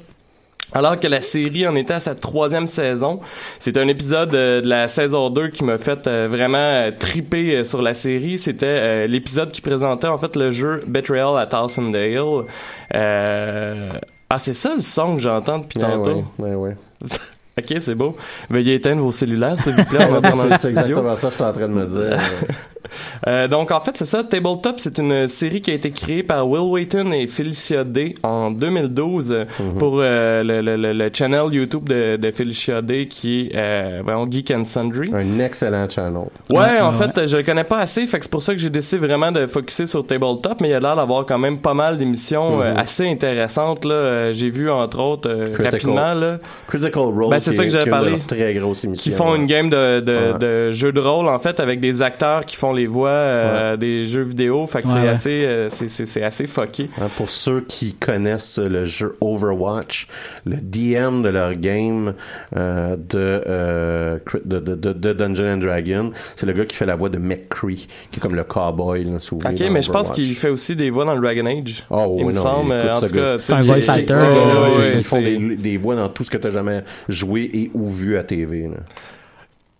[0.72, 3.22] Alors que la série en était à sa troisième saison,
[3.60, 7.64] c'est un épisode euh, de la saison 2 qui m'a fait euh, vraiment triper euh,
[7.64, 8.38] sur la série.
[8.38, 12.46] C'était l'épisode qui présentait en fait le jeu Betrayal à Towsendale.
[12.94, 13.90] Euh...
[14.30, 16.24] Ah, c'est ça le son que j'entends depuis Ouais, tantôt?
[16.38, 16.76] ouais, ouais.
[17.60, 18.16] Ok, c'est beau.
[18.50, 20.00] Veuillez éteindre vos cellulaires, s'il vous plaît,
[20.60, 22.20] C'est exactement ça que je suis en train de me dire.
[23.28, 26.48] Euh, donc en fait c'est ça, Tabletop c'est une série qui a été créée par
[26.48, 29.46] Will Wheaton et Felicia Day en 2012 euh,
[29.78, 30.62] pour euh, le,
[30.94, 35.12] le, channel YouTube de, de Felicia Day qui est euh, voyons, Geek and Sundry.
[35.14, 36.24] Un excellent channel.
[36.50, 38.60] Ouais, Ouais, en ouais, fait, je le connais pas assez, fait c'est pour ça que
[38.60, 41.60] j'ai décidé vraiment de focuser sur Tabletop, mais il y a l'air d'avoir quand même
[41.60, 42.78] pas mal d'émissions euh, Mhm.
[42.78, 43.96] assez intéressantes là.
[43.96, 45.72] Euh, j'ai vu entre autres euh, Critical.
[45.72, 46.38] rapidement là
[46.68, 48.20] Critical Role, Ben, c'est qui ça est- que j'avais parlé.
[48.28, 49.12] très grosse émission.
[49.12, 50.40] qui font une game de, de, Ouais.
[50.40, 54.06] de jeux de rôle en fait avec des acteurs qui font les voix euh, des
[54.06, 55.08] jeux vidéo fait que Ouais, c'est ouais.
[55.10, 60.08] assez euh, c'est c'est c'est assez fucké pour ceux qui connaissent le jeu Overwatch,
[60.46, 62.14] le DM de leur game
[62.56, 66.86] euh, de, euh, de, de, de, de Dungeon and Dragon, c'est le gars qui fait
[66.86, 69.04] la voix de McCree, qui est comme le cowboy.
[69.04, 72.16] Là, ok mais je pense qu'il fait aussi des voix dans le Dragon Age Oh,
[72.18, 74.68] il oui, me non, semble écoute, en ce tout gars, cas c'est un voice actor,
[74.96, 77.90] ils font des, des voix dans tout ce que tu as jamais joué et ou
[77.90, 78.64] vu à TV.
[78.64, 78.78] là.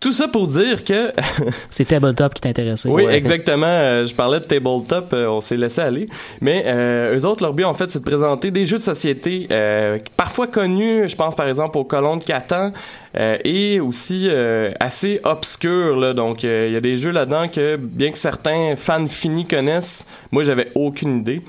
[0.00, 1.12] Tout ça pour dire que
[1.68, 2.88] C'est Tabletop qui t'intéressait.
[2.88, 3.14] Oui, Ouais.
[3.14, 3.66] exactement.
[3.66, 6.06] Euh, je parlais de tabletop, euh, on s'est laissé aller.
[6.40, 9.46] Mais euh, eux autres, leur but, en fait, c'est de présenter des jeux de société
[9.50, 11.08] euh, parfois connus.
[11.08, 12.72] Je pense, par exemple, au Colon de Catan.
[13.18, 15.96] euh, et aussi euh, assez obscurs.
[15.96, 16.14] Là.
[16.14, 20.06] Donc, euh, il y a des jeux là-dedans que, bien que certains fans finis connaissent,
[20.30, 21.42] moi, j'avais aucune idée.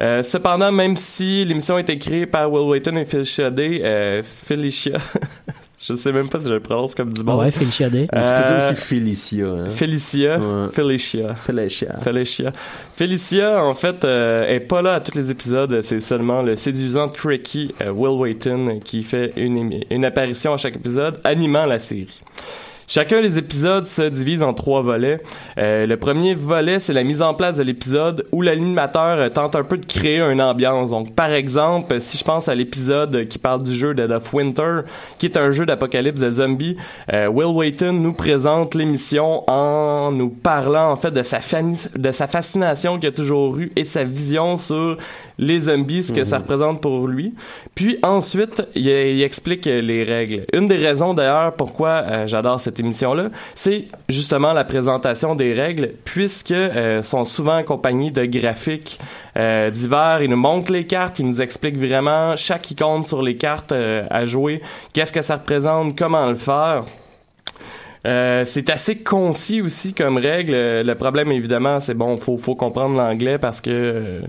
[0.00, 4.22] Euh, cependant, même si l'émission a été créée par Will Wheaton et Felicia Day, euh,
[4.24, 4.98] Felicia...
[5.86, 7.38] je sais même pas si je le prononce comme du Ah bon.
[7.40, 8.02] ouais, Felicia Day.
[8.02, 9.46] Tu peux dire Euh, aussi Felicia.
[9.46, 9.68] Hein?
[9.68, 10.36] Felicia.
[10.38, 10.68] Ouais.
[10.70, 11.34] Felicia.
[11.34, 11.94] Felicia.
[12.00, 12.52] Felicia.
[12.94, 15.80] Felicia, en fait, euh, est pas là à tous les épisodes.
[15.82, 20.76] C'est seulement le séduisant Tricky euh, Will Wheaton qui fait une, une apparition à chaque
[20.76, 22.22] épisode, animant la série.
[22.86, 25.20] Chacun des épisodes se divise en trois volets.
[25.58, 29.56] Euh, le premier volet, c'est la mise en place de l'épisode où l'animateur euh, tente
[29.56, 30.90] un peu de créer une ambiance.
[30.90, 34.80] Donc, par exemple, si je pense à l'épisode qui parle du jeu Dead of Winter,
[35.18, 36.76] qui est un jeu d'apocalypse de zombies,
[37.12, 41.38] euh, Will Wheaton nous présente l'émission en nous parlant en fait de sa,
[41.96, 44.98] de sa fascination qu'il a toujours eue et de sa vision sur
[45.38, 47.34] les zombies, ce que ça représente pour lui.
[47.74, 50.44] Puis ensuite, il, il explique euh, les règles.
[50.52, 55.92] Une des raisons d'ailleurs pourquoi euh, j'adore cette émission-là, c'est justement la présentation des règles,
[56.04, 58.98] puisque euh, sont souvent accompagnées de graphiques
[59.36, 60.22] euh, divers.
[60.22, 64.06] Il nous montre les cartes, il nous explique vraiment chaque icône sur les cartes euh,
[64.10, 66.84] à jouer, qu'est-ce que ça représente, comment le faire?
[68.06, 70.52] C'est assez concis aussi comme règle.
[70.52, 74.20] Le problème, évidemment, c'est bon, faut, faut comprendre l'anglais parce que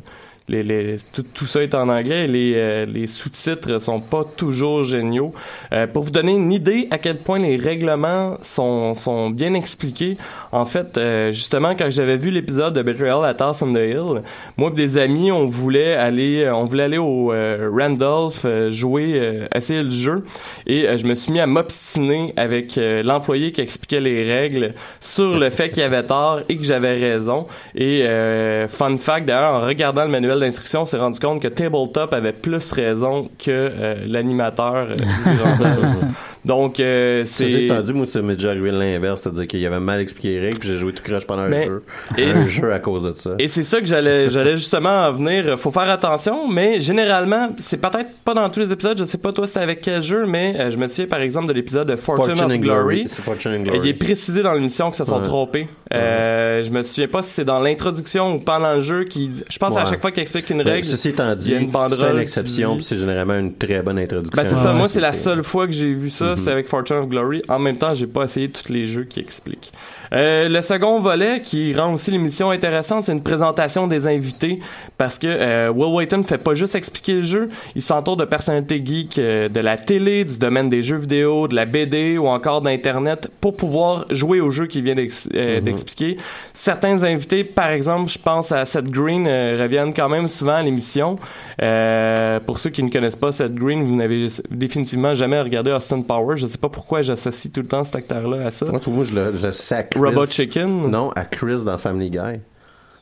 [0.48, 4.84] les, les, tout, tout ça est en anglais les, euh, les sous-titres sont pas toujours
[4.84, 5.34] géniaux.
[5.74, 10.18] Euh, pour vous donner une idée à quel point les règlements sont, sont bien expliqués,
[10.52, 14.22] en fait, euh, justement, quand j'avais vu l'épisode de Betrayal à the Hill,
[14.58, 19.14] moi et des amis, on voulait aller, on voulait aller au euh, Randolph euh, jouer,
[19.16, 20.24] euh, essayer le jeu,
[20.68, 24.74] et euh, je me suis mis à m'obstiner avec euh, l'employé qui expliquait les règles
[25.00, 27.48] sur le fait qu'il avait tort et que j'avais raison.
[27.76, 31.48] Et euh, fun fact, d'ailleurs, en regardant le manuel d'instruction, on s'est rendu compte que
[31.48, 34.96] Tabletop avait plus raison que euh, l'animateur euh.
[36.46, 40.30] Donc, euh, C'est dit, moi, ça m'est déjà arrivé l'inverse, c'est-à-dire qu'il avait mal expliqué
[40.36, 41.84] les règles, puis j'ai joué tout croche pendant Mais- un jeu.
[42.18, 43.32] et- un jeu à cause de ça.
[43.40, 45.58] Et c'est ça que j'allais, j'allais justement en venir.
[45.60, 48.98] Faut faire attention, mais généralement, c'est peut-être pas dans tous les épisodes.
[49.00, 51.48] Je sais pas toi c'est avec quel jeu, mais euh, je me souviens par exemple
[51.48, 53.06] de l'épisode de Fortune, Fortune of and Glory.
[53.08, 53.80] C'est Fortune and Et Glory.
[53.84, 55.24] il est précisé dans l'émission que se sont Ouais.
[55.24, 55.68] trompés.
[55.94, 59.32] Euh, je me souviens pas si c'est dans l'introduction ou pendant le jeu qui.
[59.50, 59.90] Je pense à Ouais.
[59.90, 60.86] chaque fois qu'il explique une Ben, règle.
[60.88, 64.42] ceci étant il y a dit, c'est une exception, c'est généralement une très bonne introduction.
[64.42, 66.38] Ben c'est ça, moi c'est la seule fois que j'ai vu ça, Mhm.
[66.38, 67.42] c'est avec Fortune of Glory.
[67.48, 69.72] En même temps, j'ai pas essayé tous les jeux qui expliquent.
[70.14, 74.60] Euh, le second volet qui rend aussi l'émission intéressante, c'est une présentation des invités
[75.00, 78.82] parce que euh, Will Wheaton fait pas juste expliquer le jeu, il s'entoure de personnalités
[78.86, 82.62] geeks euh, de la télé, du domaine des jeux vidéo, de la BD ou encore
[82.62, 84.96] d'internet pour pouvoir jouer au jeu qu'il vient
[85.36, 86.18] euh, d'expliquer.
[86.54, 90.62] Certains invités, par exemple, je pense à Seth Green, euh, reviennent quand même souvent à
[90.62, 91.18] l'émission.
[91.62, 96.02] Euh, pour ceux qui ne connaissent pas Seth Green, vous n'avez définitivement jamais regardé Austin
[96.02, 96.38] Powers.
[96.38, 98.66] Je sais pas pourquoi j'associe tout le temps cet acteur-là à ça.
[98.66, 100.00] Moi, tu vois, je le, je le sais à Chris.
[100.00, 100.90] Robot Chicken?
[100.90, 102.40] Non, à Chris dans Family Guy.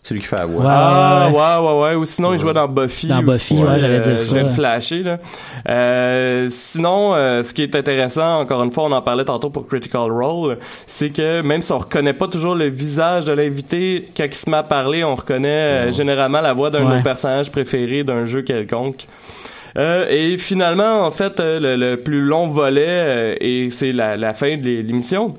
[0.05, 0.61] C'est lui qui fait la voix.
[0.65, 0.69] Ouais.
[0.69, 3.23] Ah ouais ouais ouais ou sinon il jouait dans Buffy Dans.
[3.23, 4.33] Buffy, ouais, j'allais dire ça.
[4.33, 5.17] je vais le flasher là.
[5.69, 9.65] Euh, sinon euh, ce qui est intéressant encore une fois on en parlait tantôt pour
[9.65, 14.25] Critical Role c'est que même si on reconnaît pas toujours le visage de l'invité quand
[14.25, 16.97] il se met à parler on reconnaît euh, généralement la voix d'un de Ouais.
[16.97, 19.07] nos personnages préférés d'un jeu quelconque.
[19.77, 24.17] Euh, et finalement, en fait, euh, le, le plus long volet, euh, et c'est la,
[24.17, 25.35] la fin de l'é- l'émission,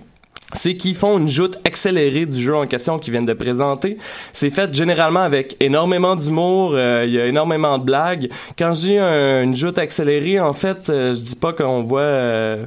[0.53, 3.97] c'est qu'ils font une joute accélérée du jeu en question qu'ils viennent de présenter.
[4.33, 8.29] C'est fait généralement avec énormément d'humour, euh, il y a énormément de blagues.
[8.59, 12.67] Quand un- une joute accélérée, en fait, euh, je dis pas qu'on voit, euh,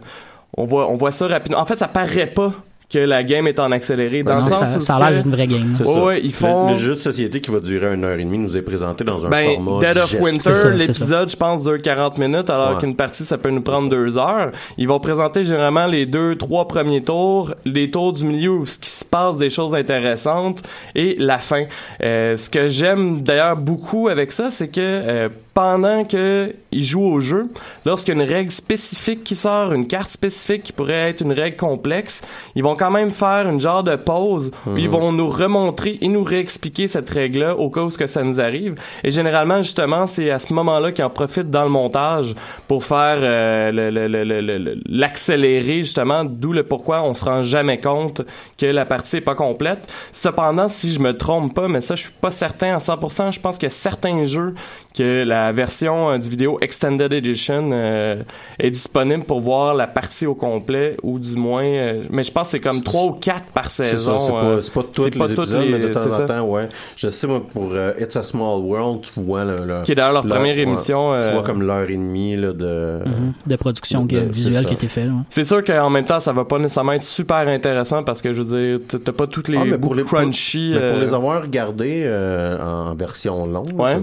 [0.57, 1.59] on voit, on voit ça rapidement.
[1.59, 2.51] En fait, ça paraît pas
[2.89, 5.21] que la game est en accéléré dans Non, le sens ça, où ça a l'air
[5.23, 5.75] d'une vraie game.
[5.77, 8.23] C'est Ouais, ils font- Le, le jeu de société qui va durer une heure et
[8.23, 10.15] demie nous est présenté dans un Ben, format Dead of.
[10.21, 12.79] Winter, l'épisode, je pense, dure 40 minutes, alors Ouais.
[12.79, 14.51] qu'une partie, ça peut nous prendre deux heures.
[14.77, 18.79] Ils vont présenter généralement les deux, trois premiers tours, les tours du milieu où ce
[18.79, 20.61] qui se passe des choses intéressantes
[20.95, 21.65] et la fin.
[22.03, 27.13] Euh, ce que j'aime d'ailleurs beaucoup avec ça, c'est que euh, pendant que ils jouent
[27.13, 27.49] au jeu,
[27.83, 31.31] lorsqu'il y a une règle spécifique qui sort, une carte spécifique qui pourrait être une
[31.31, 32.21] règle complexe,
[32.53, 36.09] ils vont quand même faire une genre de pause où ils vont nous remontrer et
[36.09, 38.75] nous réexpliquer cette règle-là au cas où ce que ça nous arrive.
[39.03, 42.35] Et généralement, justement, c'est à ce moment-là qu'ils en profitent dans le montage
[42.67, 48.21] pour faire euh, l'accélérer, justement, d'où le pourquoi on se rend jamais compte
[48.59, 49.91] que la partie est pas complète.
[50.11, 53.39] Cependant, si je me trompe pas, mais ça, je suis pas certain à 100%, je
[53.39, 54.53] pense que certains jeux
[54.95, 58.23] que la version euh, du vidéo Extended Edition euh,
[58.59, 62.47] est disponible pour voir la partie au complet ou du moins euh, mais je pense
[62.47, 65.03] que c'est comme trois ou quatre par C'est saison ça, c'est pas, c'est pas tous
[65.03, 66.67] c'est les pas épisodes, les- mais de temps c'est en temps, ouais.
[66.95, 69.55] Je sais, moi, pour euh, It's a Small World, tu vois le...
[69.65, 70.61] le- qui est d'ailleurs leur première ouais.
[70.61, 72.99] émission Tu euh, vois comme l'heure et demie là, de...
[73.05, 73.33] Mhm.
[73.45, 75.05] De production de- visuelle qui a été faite.
[75.05, 75.11] là.
[75.29, 78.41] c'est sûr qu'en même temps ça va pas nécessairement être super intéressant parce que je
[78.41, 81.41] veux dire t'as- pas toutes les Ah, mais pour les- crunchy Mais pour les avoir
[81.41, 83.97] regardés euh, en version longue, Ouais.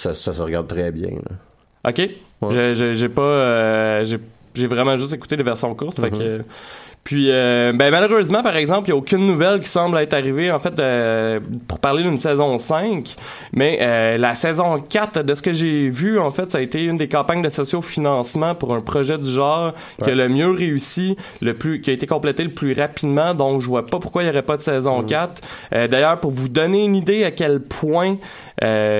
[0.00, 1.10] Ça, se regarde très bien.
[1.10, 1.90] là.
[1.90, 2.08] ok
[2.50, 4.04] j'ai- pas euh,
[4.54, 6.18] j'ai vraiment juste écouté les versions courtes fait Mhm.
[6.18, 6.42] que
[7.04, 10.50] Puis, euh, ben, malheureusement, par exemple, il n'y a aucune nouvelle qui semble être arrivée,
[10.50, 13.14] en fait, euh, pour parler d'une saison 5.
[13.54, 16.82] Mais euh, la saison 4, de ce que j'ai vu, en fait, ça a été
[16.84, 19.72] une des campagnes de sociofinancement pour un projet du genre
[20.04, 23.32] qui a le mieux réussi, le plus, qui a été complété le plus rapidement.
[23.32, 25.40] Donc, je vois pas pourquoi il n'y aurait pas de saison 4.
[25.74, 28.18] Euh, D'ailleurs, pour vous donner une idée à quel point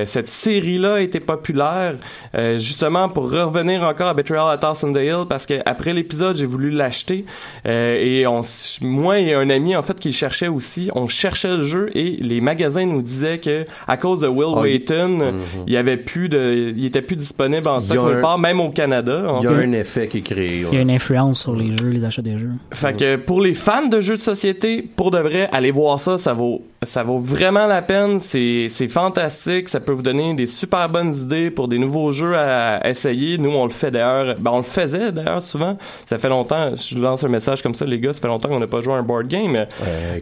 [0.07, 1.95] cette série-là a été populaire,
[2.35, 6.47] euh, justement pour revenir encore à Betrayal at the Hill, parce que après l'épisode, j'ai
[6.47, 7.25] voulu l'acheter
[7.67, 8.43] euh, et on,
[8.83, 12.11] moi et un ami en fait qui le cherchait aussi, on cherchait le jeu et
[12.21, 15.35] les magasins nous disaient que à cause de Will Ah, il- Wheaton,
[15.67, 18.19] il y avait plus de, il était plus disponible en Il y stock a nulle
[18.19, 19.23] un- part, même au Canada.
[19.41, 19.65] Il y a fait.
[19.65, 20.65] un effet qui est créé.
[20.71, 22.51] Il y a une influence sur les jeux, les achats des jeux.
[22.73, 26.19] Fait que pour les fans de jeux de société, pour de vrai, allez voir ça,
[26.19, 30.47] ça vaut ça vaut vraiment la peine, c'est c'est fantastique, ça peut vous donner des
[30.47, 33.37] super bonnes idées pour des nouveaux jeux à essayer.
[33.37, 35.77] Nous on le fait d'ailleurs, ben on le faisait d'ailleurs souvent.
[36.07, 38.61] Ça fait longtemps, je lance un message comme ça les gars, ça fait longtemps qu'on
[38.61, 39.53] n'a pas joué à un board game.
[39.55, 39.67] Ouais,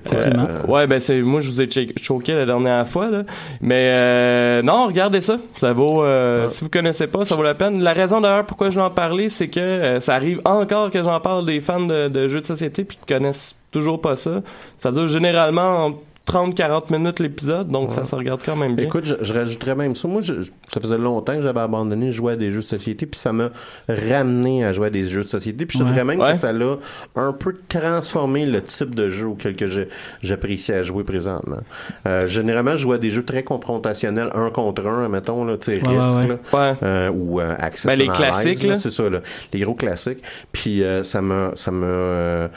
[0.07, 0.47] Effectivement.
[0.49, 3.25] euh, Ouais, ben c'est moi je vous ai cho- choqué la dernière fois là,
[3.61, 7.55] mais euh, non, regardez ça, ça vaut euh, si vous connaissez pas, ça vaut la
[7.55, 7.83] peine.
[7.83, 11.03] La raison d'ailleurs pourquoi je vais en parler, c'est que euh, ça arrive encore que
[11.03, 14.41] j'en parle des fans de, de jeux de société puis qui connaissent toujours pas ça.
[14.79, 15.95] Ça dure généralement en
[16.27, 18.87] 30-40 minutes l'épisode, donc ça se regarde quand même bien.
[18.87, 20.09] Écoute, je, je rajouterais même ça.
[20.09, 22.65] Moi, je- je- ça faisait longtemps que j'avais abandonné de jouer à des jeux de
[22.65, 23.51] société, puis ça m'a
[23.89, 25.67] ramené à jouer à des jeux de société.
[25.67, 25.93] Puis je te Ouais.
[25.95, 26.33] dirais même Ouais.
[26.33, 26.77] que ça l'a
[27.15, 29.89] un peu transformé le type de jeu auquel que j'ai-
[30.23, 31.59] j'apprécie à jouer présentement.
[32.07, 35.67] Euh, généralement, je joue à des jeux très confrontationnels, un contre un, mettons, là, tu
[35.67, 35.87] sais, risque,
[36.17, 36.27] ouais.
[36.27, 36.39] là.
[36.53, 36.75] Ouais.
[36.83, 38.77] Euh, ou euh, Access Ben, les classiques, là.
[38.77, 39.21] c'est ça, là,
[39.53, 40.23] les gros classiques.
[40.51, 42.49] Puis euh, ça m'a ça m'a euh,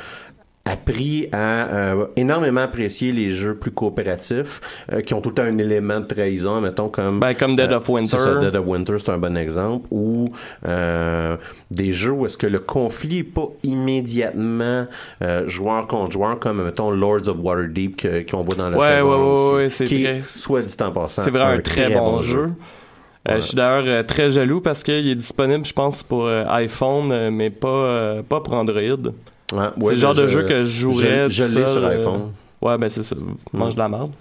[0.70, 5.44] appris à euh, énormément apprécier les jeux plus coopératifs euh, qui ont tout le temps
[5.44, 8.18] un élément de trahison, mettons comme Ben, comme Dead of Winter.
[8.18, 9.88] ça, Dead of Winter, c'est un bon exemple.
[9.92, 10.30] Ou
[10.68, 11.38] euh,
[11.72, 14.86] des jeux où est-ce que le conflit est pas immédiatement
[15.22, 19.50] euh, joueur contre joueur, comme mettons Lords of Waterdeep qu'on voit dans la Ouais, saison
[19.52, 22.44] ouais, ouais, c'est qui très- soit dit en passant, C'est vraiment un très, bon, jeu.
[22.44, 22.48] Euh,
[23.28, 23.42] Ouais.
[23.42, 27.12] Je suis d'ailleurs euh, très jaloux parce qu'il est disponible, je pense, pour euh, iPhone,
[27.12, 28.80] euh, mais pas, euh, pas pour Android.
[29.52, 31.68] Ouais, c'est le genre je- de jeu que je jouerais Je, je tout l'ai seul,
[31.74, 32.22] sur euh, iPhone.
[32.62, 33.16] Ouais, ben c'est ça.
[33.54, 34.12] Mange de la merde.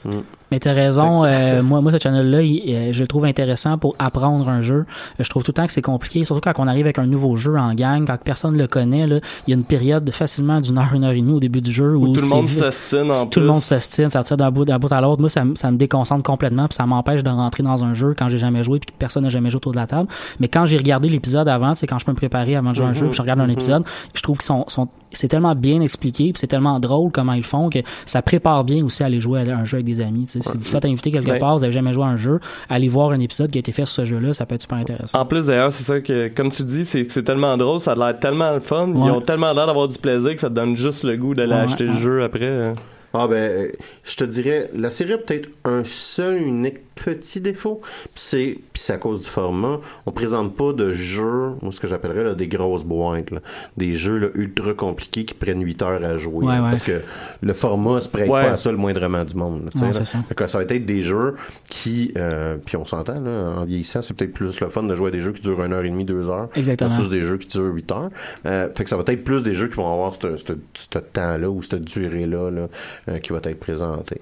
[0.50, 4.48] Mais t'as raison, euh, moi, moi, ce channel-là, euh, je le trouve intéressant pour apprendre
[4.48, 4.86] un jeu.
[5.20, 7.06] Euh, Je trouve tout le temps que c'est compliqué, surtout quand on arrive avec un
[7.06, 10.10] nouveau jeu en gang, quand personne le connaît, là, il y a une période de
[10.10, 12.28] facilement d'une heure, une heure et demie au début du jeu où, Où tout le
[12.28, 13.30] monde en si plus.
[13.30, 15.20] tout le monde s'ostine, ça tire d'un bout, d'un bout à l'autre.
[15.20, 18.14] Moi, ça, me- ça me déconcentre complètement, puis ça m'empêche de rentrer dans un jeu
[18.18, 20.08] quand j'ai jamais joué, puis que personne n'a jamais joué autour de la table.
[20.40, 22.86] Mais quand j'ai regardé l'épisode avant, c'est quand je peux me préparer avant de jouer
[22.86, 23.84] un jeu, puis je regarde un épisode,
[24.14, 27.42] je trouve qu'ils sont, sont c'est tellement bien expliqué, puis c'est tellement drôle comment ils
[27.44, 30.26] font que ça prépare bien aussi à aller jouer à un jeu avec des amis.
[30.40, 32.88] Si vous faites inviter quelque Ben- part, vous avez jamais joué à un jeu, allez
[32.88, 35.18] voir un épisode qui a été fait sur ce jeu-là, ça peut être super intéressant.
[35.20, 38.18] En plus, d'ailleurs, c'est ça que, comme tu dis, c'est tellement drôle, ça a l'air
[38.18, 38.86] tellement le fun.
[38.88, 41.52] Ils ont tellement l'air d'avoir du plaisir que ça te donne juste le goût d'aller
[41.52, 42.46] Ouais, acheter le jeu après.
[42.48, 42.74] hein.
[43.14, 43.68] Ah ben, euh,
[44.04, 47.80] je te dirais, la série a peut-être un seul unique petit défaut,
[48.14, 49.80] puis c'est à cause du format.
[50.06, 53.40] On présente pas de jeux, ou ce que j'appellerais là, des grosses boîtes, là.
[53.76, 56.70] des jeux là, ultra compliqués qui prennent 8 heures à jouer, Ouais, là, ouais.
[56.70, 57.00] parce que
[57.42, 58.42] le format se prête Ouais.
[58.44, 59.70] pas à ça le moindrement du monde.
[59.80, 60.04] là, ça.
[60.48, 61.34] Ça va être des jeux
[61.68, 65.08] qui, euh, puis on s'entend là, en vieillissant, c'est peut-être plus le fun de jouer
[65.08, 66.90] à des jeux qui durent 1 heure et demie, 2 heures, Exactement.
[66.90, 68.10] versus des jeux qui durent 8 heures.
[68.46, 71.62] Euh, fait que ça va être plus des jeux qui vont avoir ce temps-là ou
[71.62, 72.68] cette durée-là là,
[73.08, 74.20] euh, qui va être présenté.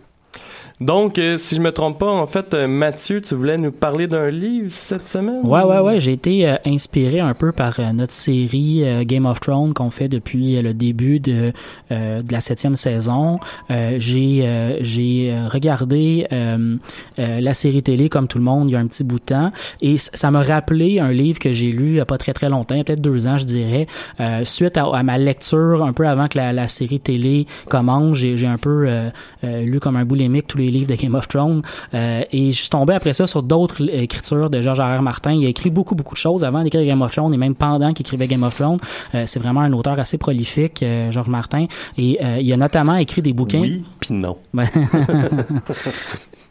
[0.81, 4.07] Donc, euh, si je me trompe pas, en fait, euh, Mathieu, tu voulais nous parler
[4.07, 5.41] d'un livre cette semaine?
[5.43, 6.01] Ouais, ouais, ouais.
[6.01, 10.61] J'ai été euh, inspiré un peu par notre série Game of Thrones qu'on fait depuis
[10.61, 11.53] le début de,
[11.91, 13.39] de la septième saison.
[13.71, 16.27] J'ai j'ai regardé
[17.19, 19.53] la série télé comme tout le monde il y a un petit bout de temps
[19.81, 22.49] et ça m'a rappelé un livre que j'ai lu il y a pas très très
[22.49, 23.87] longtemps, peut-être deux ans je dirais,
[24.45, 28.17] suite à, ma lecture un peu avant que la, série télé commence.
[28.19, 28.89] J'ai un peu
[29.43, 31.62] lu comme un boulimique tous les livres de Game of Thrones
[31.94, 34.98] euh, et je suis tombé après ça sur d'autres euh, écritures de George R.
[34.98, 35.02] R.
[35.02, 35.33] Martin.
[35.33, 37.92] Il a écrit beaucoup beaucoup de choses avant d'écrire Game of Thrones et même pendant
[37.92, 38.79] qu'il écrivait Game of Thrones.
[39.14, 41.66] Euh, c'est vraiment un auteur assez prolifique, George Martin,
[41.98, 43.61] et il a notamment écrit des bouquins.
[43.61, 44.37] Oui, puis non.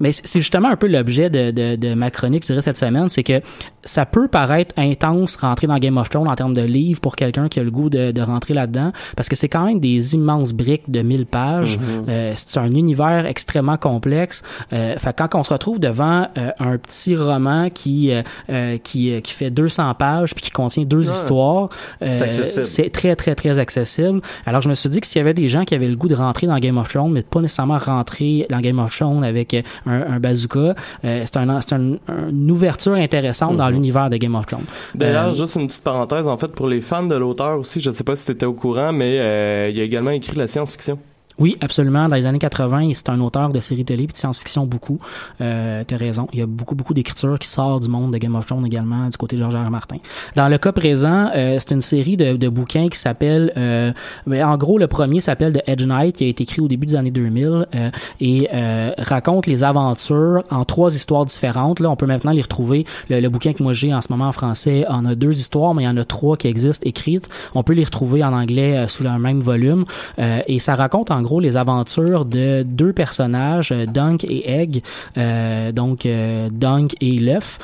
[0.00, 0.06] Ouais.
[0.06, 3.08] Mais c'est justement un peu l'objet de, de, de ma chronique, je dirais, cette semaine,
[3.08, 3.40] c'est que
[3.84, 7.48] ça peut paraître intense rentrer dans Game of Thrones en termes de livres pour quelqu'un
[7.48, 10.52] qui a le goût de, de rentrer là-dedans, parce que c'est quand même des immenses
[10.52, 11.78] briques de 1000 pages.
[12.08, 14.42] Euh, c'est un univers extrêmement complexe.
[14.72, 19.12] Euh, fait quand on se retrouve devant euh, un petit roman qui euh, euh, qui,
[19.12, 21.68] euh, qui fait 200 pages puis qui contient deux histoires,
[22.00, 24.20] C'est euh, très très très accessible.
[24.46, 26.08] Alors je me suis dit que s'il y avait des gens qui avaient le goût
[26.08, 29.24] de rentrer dans Game of Thrones, mais de pas nécessairement rentrer dans Game of Thrones
[29.24, 29.54] avec
[29.90, 30.74] un, un bazooka.
[31.04, 31.96] Euh, c'est un, c'est un-
[32.30, 34.64] une ouverture intéressante dans l'univers de Game of Thrones.
[34.94, 37.90] D'ailleurs, Euh, juste une petite parenthèse, en fait, pour les fans de l'auteur aussi, je
[37.90, 40.46] sais pas si tu étais au courant, mais euh, il a également écrit de la
[40.46, 40.98] science-fiction.
[41.40, 42.08] Oui, absolument.
[42.08, 44.98] Dans les années 80, et c'est un auteur de séries télé et de science-fiction beaucoup.
[45.40, 46.28] Euh, T'as raison.
[46.32, 49.08] Il y a beaucoup, beaucoup d'écriture qui sort du monde de Game of Thrones également,
[49.08, 49.54] du côté de George.
[49.54, 49.70] R.
[49.70, 49.96] Martin.
[50.36, 53.52] Dans le cas présent, euh, c'est une série de, de bouquins qui s'appelle...
[53.56, 53.92] Euh,
[54.26, 56.86] ben, en gros, le premier s'appelle The Edge Knight, qui a été écrit au début
[56.86, 61.80] des années 2000 euh, et euh, raconte les aventures en trois histoires différentes.
[61.80, 62.84] Là, on peut maintenant les retrouver.
[63.08, 65.74] Le, le bouquin que moi j'ai en ce moment en français en a deux histoires,
[65.74, 67.28] mais il y en a trois qui existent écrites.
[67.54, 69.84] On peut les retrouver en anglais euh, sous le même volume.
[70.18, 74.82] Euh, et ça raconte en gros les aventures de deux personnages, euh, Dunk et Egg.
[75.16, 77.58] Euh, donc euh, Dunk et l'œuf.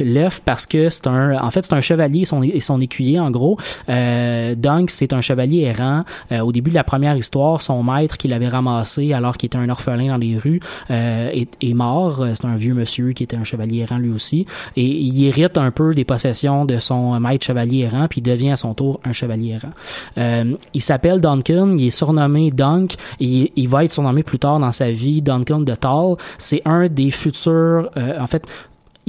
[0.00, 3.56] L'œuf parce que c'est un, en fait c'est un chevalier et son, écuyer en gros.
[3.88, 6.04] Dunk c'est un chevalier errant.
[6.30, 9.68] Au début de la première histoire, son maître qui l'avait ramassé alors qu'il était un
[9.68, 12.24] orphelin dans les rues est, mort.
[12.34, 14.46] C'est un vieux monsieur qui était un chevalier errant lui aussi
[14.76, 18.56] et il hérite un peu des possessions de son maître chevalier errant puis devient à
[18.56, 20.50] son tour un chevalier errant.
[20.74, 24.90] Il s'appelle Duncan, il est surnommé Dunk il, va être surnommé plus tard dans sa
[24.90, 26.16] vie Duncan de Tall.
[26.38, 28.46] C'est un des futurs, euh, en fait,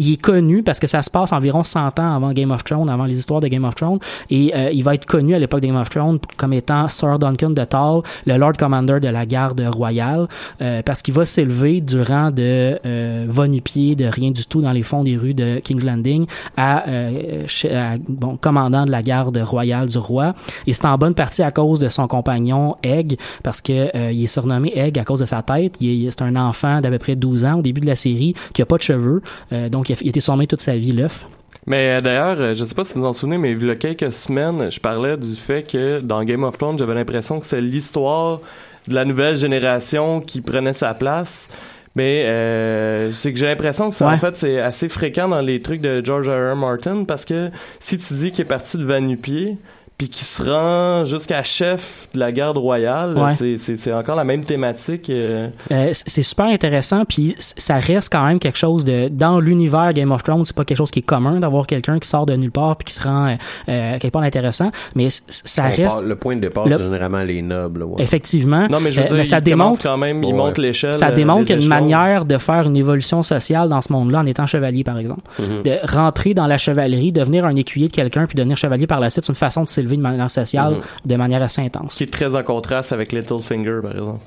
[0.02, 2.90] il est connu parce que ça se passe environ 100 ans avant Game of Thrones,
[2.90, 4.00] avant les histoires de Game of Thrones,
[4.30, 7.20] et euh, il va être connu à l'époque de Game of Thrones comme étant Sir
[7.20, 10.28] Duncan de Tall, le Lord Commander de la garde royale,
[10.62, 14.72] euh, parce qu'il va s'élever du rang de euh, va-nu-pied, de rien du tout dans
[14.72, 16.26] les fonds des rues de King's Landing,
[16.58, 20.34] à, euh, à, bon, commandant de la garde royale du roi.
[20.66, 24.24] Et c'est en bonne partie à cause de son compagnon Egg, parce que euh, il
[24.24, 25.78] est surnommé Egg à cause de sa tête.
[25.80, 28.34] Il est, c'est un enfant d'à peu près 12 ans au début de la série
[28.54, 29.22] qui a pas de cheveux,
[29.54, 31.28] euh, donc il a, il a été surnommé toute sa vie l'œuf.
[31.68, 33.70] Mais euh, d'ailleurs, euh, je sais pas si vous vous en souvenez, mais il y
[33.70, 37.46] a quelques semaines, je parlais du fait que dans Game of Thrones, j'avais l'impression que
[37.46, 38.40] c'est l'histoire
[38.88, 41.50] de la nouvelle génération qui prenait sa place.
[41.94, 44.14] Mais euh, c'est que j'ai l'impression que ça, Ouais.
[44.14, 46.54] en fait, c'est assez fréquent dans les trucs de George R.
[46.54, 46.56] R.
[46.56, 47.50] Martin parce que
[47.82, 49.58] si tu dis qu'il est parti de Vanupier
[50.02, 53.36] puis qu'il se rend jusqu'à chef de la garde royale, Ouais.
[53.60, 55.12] c'est- encore la même thématique.
[55.12, 59.94] euh, Euh, c'est super intéressant, puis ça reste quand même quelque chose de dans l'univers
[59.94, 62.34] Game of Thrones, c'est pas quelque chose qui est commun d'avoir quelqu'un qui sort de
[62.36, 63.36] nulle part puis qui se rend euh,
[63.70, 66.84] euh, quelque part intéressant, mais ça On reste part- le point de départ, le- c'est
[66.84, 67.84] généralement les nobles.
[67.84, 68.02] ouais.
[68.02, 68.68] effectivement.
[68.70, 70.34] Non, mais je veux dire, mais ça il démontre quand même, il Ouais.
[70.34, 70.96] monte l'échelle.
[70.96, 74.22] ça démontre qu'il y a une manière de faire une évolution sociale dans ce monde-là
[74.22, 75.22] en étant chevalier, par exemple.
[75.38, 75.62] Mhm.
[75.62, 79.12] De rentrer dans la chevalerie, devenir un écuyer de quelqu'un, puis devenir chevalier par la
[79.12, 80.82] suite, c'est une façon de s'élever de manière sociale, Mhm.
[81.06, 81.96] de manière assez intense.
[81.96, 84.20] Qui est très en contraste avec Littlefinger, par exemple.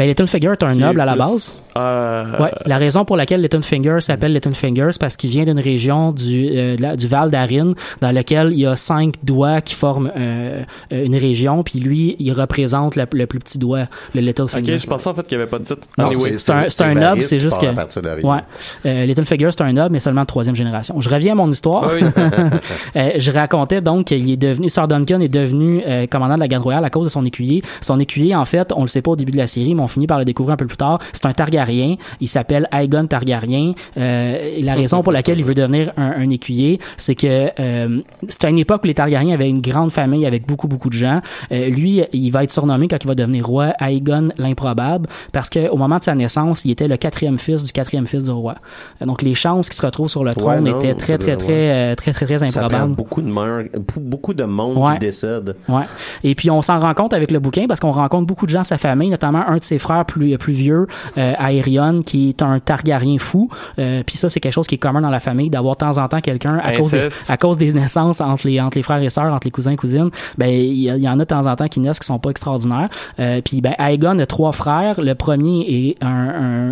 [0.00, 1.54] Ben, Littlefinger est un est noble à la plus- base.
[1.76, 6.10] Euh, Ouais, la raison pour laquelle Littlefinger s'appelle Littlefinger, c'est parce qu'il vient d'une région
[6.12, 10.10] du, euh, la- du Val d'Arin, dans lequel il y a cinq doigts qui forment
[10.16, 13.84] euh, une région, puis lui, il représente le, le plus petit doigt,
[14.14, 14.74] le Littlefinger.
[14.74, 15.86] Ok, je pensais en fait qu'il n'y avait pas de titre.
[15.98, 16.38] Non, Anyway.
[16.38, 18.26] c'est- un- noble, c'est juste que-.
[18.26, 18.38] Ouais.
[18.86, 20.98] Euh, Littlefinger, c'est un noble, mais seulement de troisième génération.
[20.98, 21.90] Je reviens à mon histoire.
[21.94, 22.06] Oui.
[23.20, 26.62] Je racontais donc qu'il est devenu, Sir Duncan est devenu euh, commandant de la garde
[26.64, 27.62] royale à cause de son écuyer.
[27.82, 29.88] Son écuyer, en fait, on le sait pas au début de la série, mais on
[29.90, 30.98] finit par le découvrir un peu plus tard.
[31.12, 31.96] C'est un Targaryen.
[32.20, 33.72] Il s'appelle Aegon Targaryen.
[33.96, 38.00] Euh, et la raison pour laquelle il veut devenir un, un écuyer, c'est que euh,
[38.28, 40.94] c'est à une époque où les Targaryens avaient une grande famille avec beaucoup beaucoup de
[40.94, 41.20] gens.
[41.52, 45.68] Euh, lui, il va être surnommé quand il va devenir roi Aegon l'improbable parce que
[45.68, 48.54] au moment de sa naissance, il était le quatrième fils du quatrième fils du roi.
[49.02, 51.94] Euh, Donc les chances qu'il se retrouve sur le trône non, étaient très très très
[51.96, 52.94] très très très très improbables.
[52.94, 53.64] beaucoup de, meur-
[53.96, 54.92] beaucoup de monde Ouais.
[54.94, 55.56] qui décède.
[55.68, 55.84] Ouais.
[56.24, 58.62] Et puis on s'en rend compte avec le bouquin parce qu'on rencontre beaucoup de gens
[58.62, 60.86] de sa famille, notamment un de ses frères plus plus vieux,
[61.18, 63.48] euh, Aerion, qui est un Targaryen fou.
[63.78, 65.98] Euh, puis ça c'est quelque chose qui est commun dans la famille d'avoir de temps
[65.98, 69.02] en temps quelqu'un à cause des, à cause des naissances entre les entre les frères
[69.02, 70.10] et sœurs, entre les cousins et cousines.
[70.38, 72.88] Ben il y, en a de temps en temps qui naissent qui sont pas extraordinaires.
[73.18, 75.00] Euh, puis ben Aegon a trois frères.
[75.00, 76.70] Le premier est un, un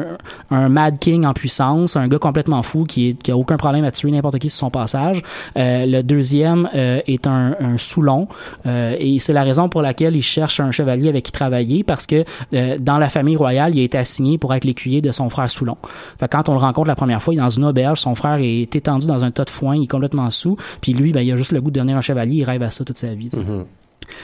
[0.51, 3.85] un Mad King en puissance, un gars complètement fou qui, est, qui a aucun problème
[3.85, 5.23] à tuer n'importe qui sur son passage.
[5.57, 8.29] Euh, le deuxième euh, est un, un Soulon
[8.67, 12.07] euh, et c'est la raison pour laquelle il cherche un chevalier avec qui travailler parce
[12.07, 12.25] que
[12.55, 15.51] euh, dans la famille royale, il a été assigné pour être l'écuyer de son frère
[15.51, 15.77] Soulon.
[16.19, 18.39] Fait quand on le rencontre la première fois, il est dans une auberge, son frère
[18.41, 21.31] est étendu dans un tas de foin, il est complètement sous, puis lui, ben, il
[21.31, 23.29] a juste le goût de devenir un chevalier, il rêve à ça toute sa vie.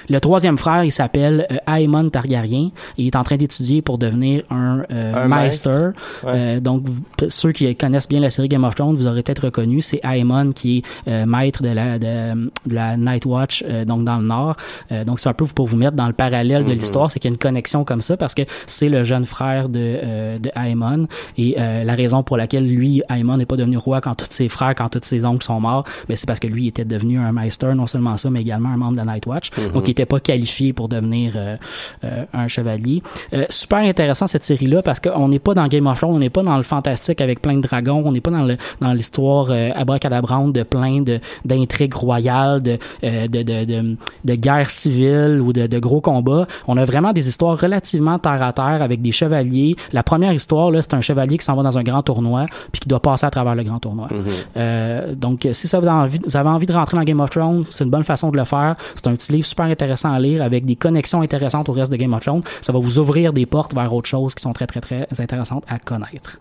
[0.08, 2.70] Le troisième frère, il s'appelle euh, Aemon Targaryen.
[2.98, 5.70] Et il est en train d'étudier pour devenir un, euh, Un Meister.
[5.70, 5.92] maître.
[6.24, 6.32] Ouais.
[6.34, 6.84] Euh, donc,
[7.28, 10.52] ceux qui connaissent bien la série Game of Thrones, vous aurez peut-être reconnu, c'est Aemon
[10.52, 14.24] qui est euh, maître de la, de, de la Night Watch, euh, donc dans le
[14.24, 14.56] Nord.
[14.92, 17.30] Euh, donc, c'est un peu pour vous mettre dans le parallèle de l'histoire, c'est qu'il
[17.30, 20.50] y a une connexion comme ça parce que c'est le jeune frère de, euh, de
[20.54, 21.06] Aemon.
[21.38, 24.48] Et euh, la raison pour laquelle lui, Aemon, n'est pas devenu roi quand tous ses
[24.48, 27.32] frères, quand tous ses oncles sont morts, ben, c'est parce que lui était devenu un
[27.32, 29.50] Meister, non seulement ça, mais également un membre de la Night Watch.
[29.50, 31.56] Donc, donc il n'était pas qualifié pour devenir euh,
[32.04, 33.02] euh, un chevalier.
[33.32, 36.30] Euh, super intéressant cette série-là parce qu'on n'est pas dans Game of Thrones, on n'est
[36.30, 39.48] pas dans le fantastique avec plein de dragons, on n'est pas dans le dans l'histoire
[39.50, 45.52] euh, abracadabrante de plein de d'intrigues royales, de, euh, de, de, de, guerres civiles ou
[45.52, 46.44] de, de gros combats.
[46.66, 49.76] On a vraiment des histoires relativement terre à terre avec des chevaliers.
[49.92, 52.80] La première histoire, là, c'est un chevalier qui s'en va dans un grand tournoi puis
[52.80, 54.08] qui doit passer à travers le grand tournoi.
[54.56, 57.30] Euh, donc, si ça vous, a envie, vous avez envie de rentrer dans Game of
[57.30, 58.74] Thrones, c'est une bonne façon de le faire.
[58.94, 61.96] C'est un petit livre super intéressant à lire avec des connexions intéressantes au reste de
[61.96, 62.42] Game of Thrones.
[62.62, 65.64] Ça va vous ouvrir des portes vers autre chose qui sont très, très, très intéressantes
[65.68, 66.38] à connaître.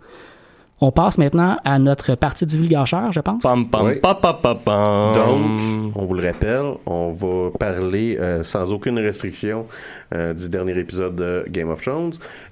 [0.82, 3.42] On passe maintenant à notre partie divulgateur, je pense.
[3.44, 3.96] Pam, pam, Oui.
[4.02, 5.14] pa, pa, pa, pam.
[5.16, 9.66] Donc, on vous le rappelle, on va parler euh, sans aucune restriction
[10.14, 12.12] euh, du dernier épisode de Game of Thrones.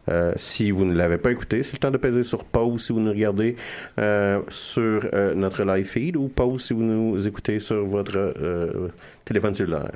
[0.09, 2.93] Euh, si vous ne l'avez pas écouté, c'est le temps de peser sur pause si
[2.93, 3.57] vous nous regardez
[3.99, 8.88] euh, sur euh, notre live feed ou pause si vous nous écoutez sur votre euh,
[9.25, 9.91] téléphone cellulaire.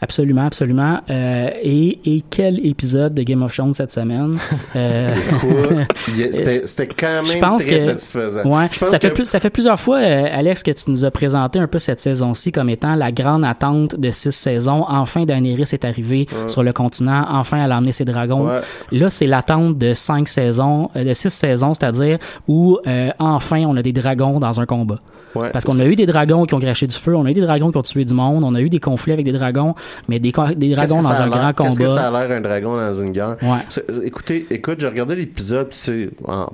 [0.00, 1.00] Absolument, absolument.
[1.08, 4.36] Euh, et, et quel épisode de Game of Thrones cette semaine?
[4.76, 5.14] Euh,
[6.64, 8.42] c'était quand même Je pense très que- satisfaisant.
[8.44, 10.90] Ouais, Je pense ça fait que- plus, ça fait plusieurs fois, euh, Alex, que tu
[10.90, 14.84] nous as présenté un peu cette saison-ci comme étant la grande attente de six saisons.
[14.88, 17.24] Enfin, Daenerys est arrivé sur le continent.
[17.30, 18.46] Enfin, elle a amené ses dragons.
[18.46, 18.60] Ouais.
[18.92, 22.18] Là, c'est l'attente de cinq saisons, euh, de six saisons, c'est-à-dire
[22.48, 24.98] où euh, enfin on a des dragons dans un combat.
[25.34, 25.50] Ouais.
[25.52, 27.40] Parce qu'on a eu des dragons qui ont craché du feu, on a eu des
[27.42, 29.74] dragons qui ont tué du monde, on a eu des conflits avec des dragons,
[30.08, 32.18] mais des, dragons dans un grand Qu'est-ce que ça combat.
[32.18, 33.36] a l'air un dragon dans une guerre?
[33.42, 34.04] Ouais.
[34.04, 35.68] Écoutez, écoute, j'ai regardé l'épisode,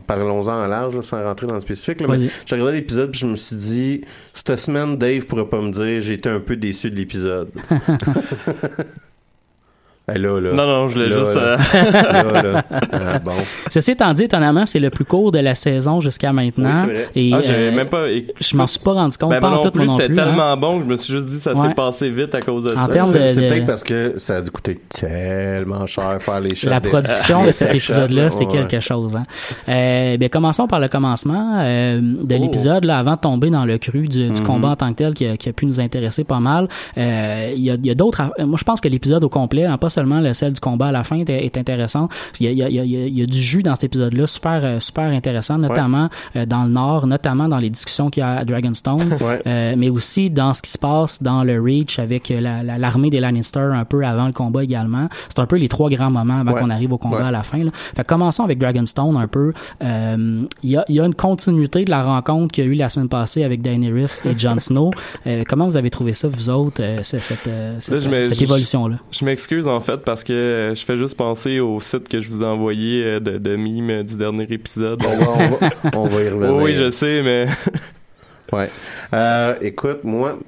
[0.07, 2.01] parlons-en en large, là, sans rentrer dans le spécifique.
[2.01, 2.31] là, mais Vas-y.
[2.47, 4.01] J'ai regardé l'épisode, puis je me suis dit,
[4.35, 7.51] cette semaine, Dave pourrait pas me dire, j'ai été un peu déçu de l'épisode.
[10.13, 10.53] Eh, là, là.
[10.53, 11.35] Non, non, je Là, juste.
[11.37, 11.43] là.
[11.43, 12.65] euh, Là, là.
[12.93, 13.31] Ah, bon.
[13.71, 16.87] Ceci étant dit, étonnamment, c'est le plus court de la saison jusqu'à maintenant.
[16.89, 18.07] Oui, et Ah, j'avais euh, même pas.
[18.41, 20.25] je m'en suis pas rendu compte, Ben, pas en non tout, plus, c'était hein.
[20.25, 21.69] tellement bon que je me suis juste dit ça Ouais.
[21.69, 22.93] s'est passé vite à cause de En ça.
[22.93, 26.69] termes C'est de- peut-être parce que ça a dû coûter tellement cher faire les shots.
[26.69, 28.47] La production des de cet épisode-là, c'est ouais.
[28.67, 29.15] quelque chose.
[29.17, 29.25] Hein.
[29.69, 32.39] Euh, bien, commençons par le commencement euh, de Oh.
[32.43, 34.47] l'épisode, là, avant de tomber dans le cru du, du Mhm.
[34.47, 36.67] combat en tant que tel qui a, qui a pu nous intéresser pas mal.
[36.99, 38.23] Euh, Il y a, y a d'autres...
[38.45, 40.93] Moi, je pense que l'épisode au complet, hein, pas seulement le celle du combat à
[40.93, 42.09] la fin, est, est intéressant.
[42.41, 42.79] Il y a, il y
[43.13, 46.71] il y du jus dans cet épisode-là, super, euh, super intéressant, notamment euh, dans le
[46.71, 49.01] Nord, notamment dans les discussions qu'il y a à Dragonstone.
[49.23, 49.41] Ouais.
[49.47, 53.11] Euh, mais aussi dans ce qui se passe dans le Reach avec la- la- l'armée
[53.11, 55.09] des Lannister un peu avant le combat également.
[55.29, 56.61] C'est un peu les trois grands moments avant Ouais.
[56.61, 57.63] qu'on arrive au combat à la fin.
[57.63, 57.71] Là.
[57.75, 59.53] Fait commençons avec Dragonstone un peu.
[59.85, 62.71] Euh, Il y, a, il y a une continuité de la rencontre qu'il y a
[62.71, 64.91] eu la semaine passée avec Daenerys et Jon Snow.
[65.27, 67.49] Euh, comment vous avez trouvé ça, vous autres, cette,
[68.43, 68.97] évolution-là?
[69.11, 72.31] Je m'excuse en fait parce que euh, je fais juste penser au site que je
[72.31, 75.03] vous ai envoyé euh, de, de mimes euh, du dernier épisode.
[75.05, 76.55] On va, on va, on va y revenir.
[76.57, 77.47] Oui, je sais, mais
[78.53, 78.69] Ouais.
[79.15, 80.39] Euh, écoute, moi,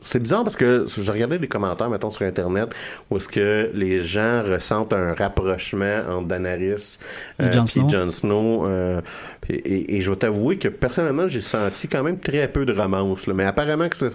[0.00, 2.70] c'est bizarre parce que je regardais des commentaires, mettons, sur Internet,
[3.10, 6.96] où est-ce que les gens ressentent un rapprochement entre Daenerys
[7.38, 7.88] Et euh, Jon Snow.
[7.90, 8.66] Jon Snow.
[8.66, 9.02] euh,
[9.50, 12.72] et, et- et je vais t'avouer que personnellement, j'ai senti quand même très peu de
[12.72, 13.26] romance.
[13.26, 14.10] Là, mais apparemment que c'est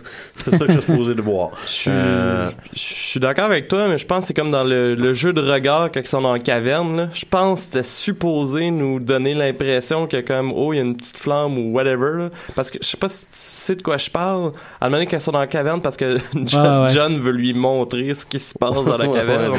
[0.57, 1.51] ça que je suis supposé de voir.
[1.65, 4.63] je suis, Euh, je suis d'accord avec toi, mais je pense que c'est comme dans
[4.63, 6.95] le, le jeu de regard quand ils sont dans la caverne.
[6.97, 7.09] Là.
[7.13, 10.95] Je pense que c'était supposé nous donner l'impression que comme oh il y a une
[10.95, 12.11] petite flamme ou whatever.
[12.17, 12.29] là.
[12.55, 14.51] Parce que je sais pas si tu sais de quoi je parle.
[14.79, 16.91] À un moment donné, quand ils sont dans la caverne, parce que John, Ouais, ouais.
[16.93, 19.53] John veut lui montrer ce qui se passe dans la caverne.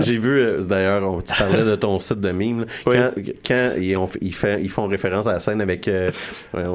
[0.00, 2.66] J'ai- vu, euh, d'ailleurs, tu parlais de ton site de mime.
[2.84, 3.10] Quand,
[3.46, 6.10] quand ils, ont, ils, fait- ils font référence à la scène avec euh,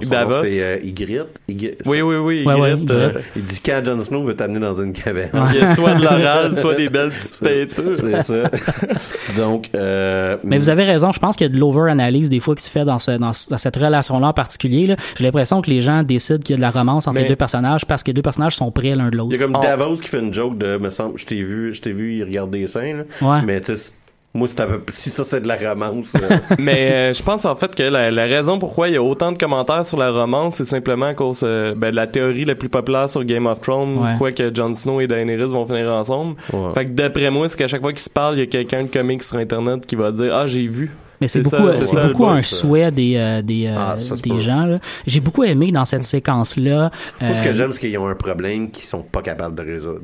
[0.10, 0.44] Davos.
[0.46, 1.28] C'est euh, Ygritte.
[1.48, 1.82] Ygritte.
[1.86, 2.44] oui, oui, oui.
[2.46, 3.16] Ouais, ouais, Ygritte, Ygritte.
[3.16, 5.30] euh, Il dit quand Jon Snow veut t'amener dans une caverne.
[5.54, 7.96] il y a soit de l'oral, soit des belles petites peintures.
[7.96, 8.44] C'est ça.
[9.38, 12.56] Donc, euh, Mais vous avez raison, je pense qu'il y a de l'over-analyse des fois
[12.56, 14.96] qui se fait dans, ce- dans, ce- dans cette relation-là en particulier.
[15.18, 17.30] J'ai l'impression que les gens décident qu'il y a de la romance entre Mais- les
[17.30, 19.32] deux personnages parce que les deux personnages sont prêts l'un de Il l'autre.
[19.34, 19.62] y a comme Oh.
[19.64, 22.24] Davos qui fait une joke de, me semble, je t'ai vu, je t'ai vu, il
[22.24, 23.04] regarde des seins, là.
[23.22, 23.42] Ouais.
[23.46, 23.92] Mais tu sais,
[24.36, 27.46] moi, c'est un peu, si ça c'est de la romance, euh, Mais euh, je pense
[27.46, 30.10] en fait que la, la raison pourquoi il y a autant de commentaires sur la
[30.12, 33.46] romance, c'est simplement à cause euh, ben, de la théorie la plus populaire sur Game
[33.46, 34.16] of Thrones, Ouais.
[34.18, 36.36] quoi que Jon Snow et Daenerys vont finir ensemble.
[36.52, 36.74] Ouais.
[36.74, 38.84] Fait que d'après moi, c'est qu'à chaque fois qu'ils se parlent, il y a quelqu'un
[38.84, 40.92] de comique sur Internet qui va dire Ah, j'ai vu.
[41.22, 42.56] Mais c'est beaucoup, ça, c'est beaucoup un bout, ça.
[42.58, 44.78] souhait des, euh, des, euh, Ah, ça, des gens.
[45.08, 46.92] J'ai beaucoup aimé dans cette séquence-là.
[47.22, 49.62] Moi, ce euh, que j'aime, c'est qu'ils ont un problème qu'ils sont pas capables de
[49.62, 50.02] résoudre.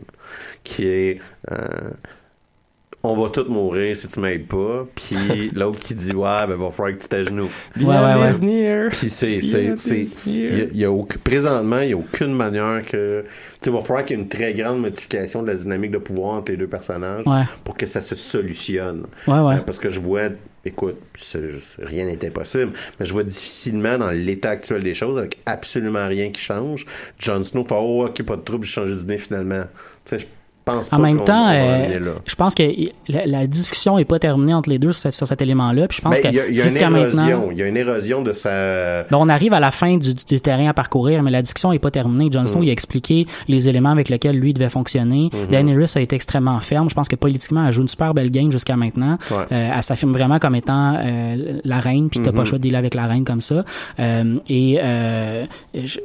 [0.63, 1.19] Qui est,
[1.51, 1.57] euh,
[3.01, 4.85] on va tous mourir si tu m'aides pas.
[4.93, 7.47] Puis l'autre qui dit, ouais, ben, va falloir que tu t'agenouilles.
[7.77, 8.89] Ouais, ouais, ouais.
[8.89, 10.91] Puis c'est, c'est, c'est, il y y a
[11.23, 13.29] présentement, il n'y a aucune manière que, tu
[13.61, 15.97] sais, il va falloir qu'il y ait une très grande modification de la dynamique de
[15.97, 17.43] pouvoir entre les deux personnages Ouais.
[17.63, 19.05] pour que ça se solutionne.
[19.27, 19.55] Ouais, ouais.
[19.55, 20.23] Euh, parce que je vois,
[20.65, 21.39] écoute, c'est-
[21.81, 26.31] rien n'est impossible, mais je vois difficilement dans l'état actuel des choses, avec absolument rien
[26.31, 26.85] qui change,
[27.17, 29.63] Jon Snow fait, oh, ok, pas de trouble, j'ai changé d'idée finalement.
[30.05, 30.27] Tu sais,
[30.69, 32.63] pas En même temps, euh, je pense que
[33.07, 35.87] la, la discussion est pas terminée entre les deux sur, sur cet élément-là.
[35.87, 39.03] Puis je pense Ben, que jusqu'à maintenant, Il y a une érosion de sa.
[39.03, 41.79] Ben, on arrive à la fin du, du terrain à parcourir, mais la discussion est
[41.79, 42.29] pas terminée.
[42.31, 42.47] Jon Mm.
[42.47, 45.29] Snow il a expliqué les éléments avec lesquels lui devait fonctionner.
[45.29, 45.49] Mm-hmm.
[45.49, 46.89] Daenerys a été extrêmement ferme.
[46.89, 49.17] Je pense que politiquement, elle joue une super belle game jusqu'à maintenant.
[49.31, 49.37] Ouais.
[49.51, 52.63] Euh, elle s'affirme vraiment comme étant euh, la reine, puis t'as pas le choix de
[52.63, 53.63] dealer avec la reine comme ça.
[54.47, 54.79] Et
[55.75, 55.99] je,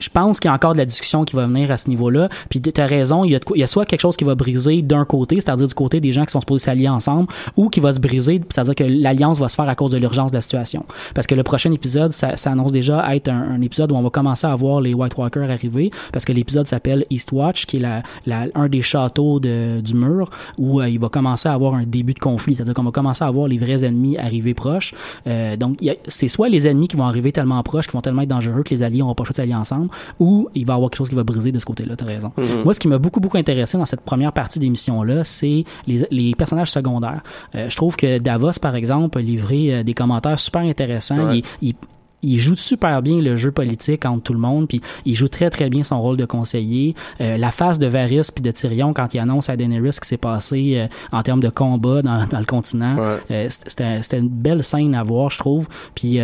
[0.00, 2.28] je pense qu'il y a encore de la discussion qui va venir à ce niveau-là.
[2.48, 5.36] Puis tu as raison, il y a, soit quelque chose qui va briser d'un côté,
[5.40, 8.40] c'est-à-dire du côté des gens qui sont supposés s'allier ensemble, ou qui va se briser,
[8.48, 10.84] c'est-à-dire que l'alliance va se faire à cause de l'urgence de la situation.
[11.14, 14.46] Parce que le prochain épisode, ça, annonce déjà être un, épisode où on va commencer
[14.46, 18.68] à voir les White Walkers arriver, parce que l'épisode s'appelle Eastwatch, qui est la, un
[18.68, 22.54] des châteaux du mur, où euh, il va commencer à avoir un début de conflit,
[22.54, 24.94] c'est-à-dire qu'on va commencer à voir les vrais ennemis arriver proches.
[25.26, 25.76] Euh, donc,
[26.06, 28.70] c'est soit les ennemis qui vont arriver tellement proches, qui vont tellement être dangereux que
[28.70, 30.98] les alliés n'auront pas le choix de s'allier ensemble, ou il va y avoir quelque
[30.98, 32.32] chose qui va briser de ce côté-là, t'as raison.
[32.64, 36.34] Moi, ce qui m'a beaucoup, beaucoup intéressé dans cette première partie d'émission-là, c'est les, les
[36.34, 37.22] personnages secondaires.
[37.54, 41.28] Euh, je trouve que Davos, par exemple, a livré euh, des commentaires super intéressants.
[41.28, 41.42] Ouais.
[41.62, 41.74] Il, il-
[42.22, 45.48] il joue super bien le jeu politique entre tout le monde, puis il joue très
[45.48, 46.94] très bien son rôle de conseiller.
[47.22, 50.08] Euh, la face de Varys puis de Tyrion quand il annonce à Daenerys ce qui
[50.08, 50.86] s'est passé euh,
[51.16, 53.16] en termes de combat dans, dans le continent, Ouais.
[53.30, 55.66] euh, c'était une belle scène à voir, je trouve.
[55.94, 56.20] Puis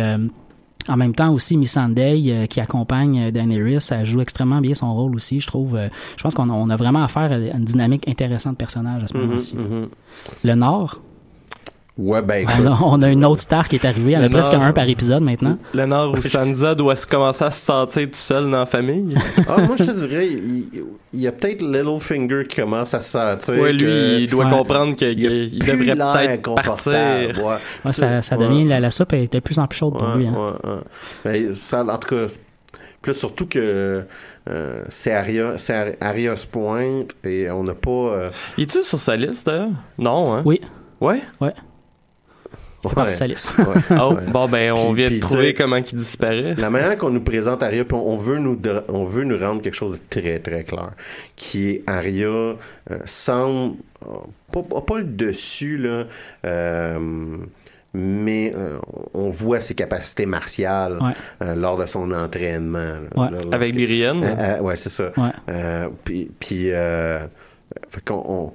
[0.87, 4.93] en même temps aussi, Missandei, euh, qui accompagne euh, Daenerys, elle joue extrêmement bien son
[4.93, 5.75] rôle aussi, je trouve.
[5.75, 9.03] Euh, je pense qu'on a, on a vraiment affaire à une dynamique intéressante de personnages
[9.03, 9.55] à ce moment-ci.
[9.55, 9.87] Mhm.
[10.43, 11.01] Le Nord,
[11.97, 14.11] Ouais, ben, on a, on a une autre star qui est arrivée.
[14.11, 15.57] Il y en a presque un par épisode maintenant.
[15.73, 19.15] Le Nord où Sansa doit se commencer à se sentir tout seul dans la famille.
[19.47, 20.65] Ah, moi, je te dirais, il,
[21.13, 23.55] il y a peut-être Littlefinger qui commence à se sentir.
[23.55, 24.51] Ouais, lui, que il doit Ouais.
[24.51, 26.93] comprendre qu'il il plus devrait peut-être partir.
[26.93, 27.55] ouais.
[27.85, 28.47] Ouais, ça, ça Ouais.
[28.47, 30.27] devient la, la soupe est de plus en plus chaude pour Ouais, lui.
[30.27, 30.35] Hein.
[30.63, 31.33] ouais, ouais.
[31.43, 32.25] Ben, ça, en tout cas,
[33.01, 34.03] puis là, surtout que
[34.49, 37.89] euh, c'est Aria, c'est Ar- Arias Point et on n'a pas.
[37.89, 39.69] euh, Il est-tu sur sa liste, d'ailleurs?
[39.97, 40.41] Non, hein?
[40.45, 40.61] Oui,
[41.01, 41.21] Ouais?
[41.41, 41.53] c'est
[42.95, 43.57] partie de sa liste.
[43.57, 43.65] ouais,
[44.01, 44.21] Oh, ouais.
[44.31, 46.55] bon, ben, on Puis- vient puis de trouver comment il disparaît.
[46.57, 49.61] La manière qu'on nous présente Aria, puis on, veut nous de- on veut nous rendre
[49.61, 50.91] quelque chose de très très clair,
[51.35, 52.55] qui est Aria euh,
[53.05, 53.75] semble
[54.05, 56.05] euh, pas, le dessus là,
[56.45, 56.99] euh,
[57.93, 58.77] mais euh,
[59.13, 61.13] on voit ses capacités martiales Ouais.
[61.41, 62.79] euh, lors de son entraînement.
[62.79, 63.31] là, Ouais.
[63.31, 64.23] là, Avec Lyrienne.
[64.23, 65.11] Euh, euh, ouais, c'est ça.
[65.17, 65.29] Ouais.
[65.49, 67.19] Euh, puis, puis euh,
[67.89, 68.53] fait qu'on- on, on,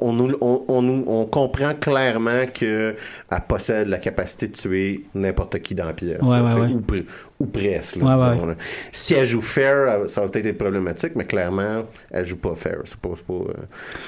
[0.00, 2.96] on, nous- on, on, nous- on comprend clairement que
[3.30, 6.20] elle possède la capacité de tuer n'importe qui dans la pièce.
[6.22, 6.72] Ouais, ouais, ouais.
[6.72, 7.96] Ou, ou presque.
[7.96, 8.54] là, Ouais, ouais, là.
[8.92, 12.78] Si elle joue fair, ça va peut-être être problématique, mais clairement, elle joue pas fair.
[12.84, 13.10] C'est pas.
[13.16, 13.64] c'est pas, euh,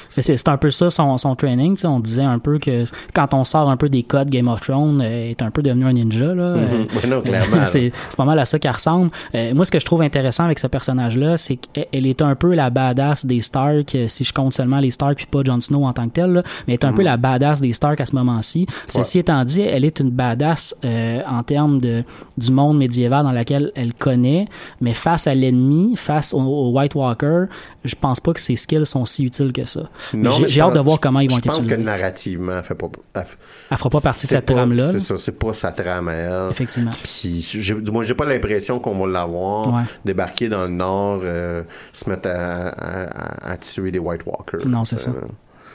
[0.09, 1.77] c'est un peu ça son, son training.
[1.85, 5.01] On disait un peu que quand on sort un peu des codes Game of Thrones,
[5.03, 6.35] euh, est un peu devenu un ninja.
[6.35, 7.65] Là, Euh, Ouais, non, clairement.
[7.65, 9.11] c'est pas mal à ça qu'elle ressemble.
[9.35, 12.35] Euh, moi, ce que je trouve intéressant avec ce personnage-là, c'est qu'elle elle est un
[12.35, 15.85] peu la badass des Stark, si je compte seulement les Stark puis pas Jon Snow
[15.85, 18.07] en tant que tel, là, mais elle est un peu la badass des Stark à
[18.07, 18.67] ce moment-ci.
[18.87, 22.05] Ceci étant dit, elle est une badass euh, en termes de
[22.37, 24.47] du monde médiéval dans lequel elle connaît,
[24.81, 27.45] mais face à l'ennemi, face au, au White Walker,
[27.85, 29.89] je pense pas que ses skills sont si utiles que ça.
[30.13, 31.77] J'ai- je hâte de pense- voir comment ils vont je être pense utilisés.
[31.77, 32.89] que narrativement, elle fait pas.
[33.15, 33.23] Elle,
[33.71, 34.93] Elle fera pas partie de cette trame-là.
[34.93, 36.51] C'est ça, c'est pas sa trame à elle.
[36.51, 36.91] Effectivement.
[37.03, 37.47] Puis,
[37.83, 39.83] du moins, j'ai pas l'impression qu'on va l'avoir Ouais.
[40.05, 41.63] débarquer dans le Nord, euh,
[41.93, 44.67] se mettre à, à- à- à tuer des White Walkers.
[44.69, 45.11] Non, c'est ça.
[45.11, 45.21] Euh,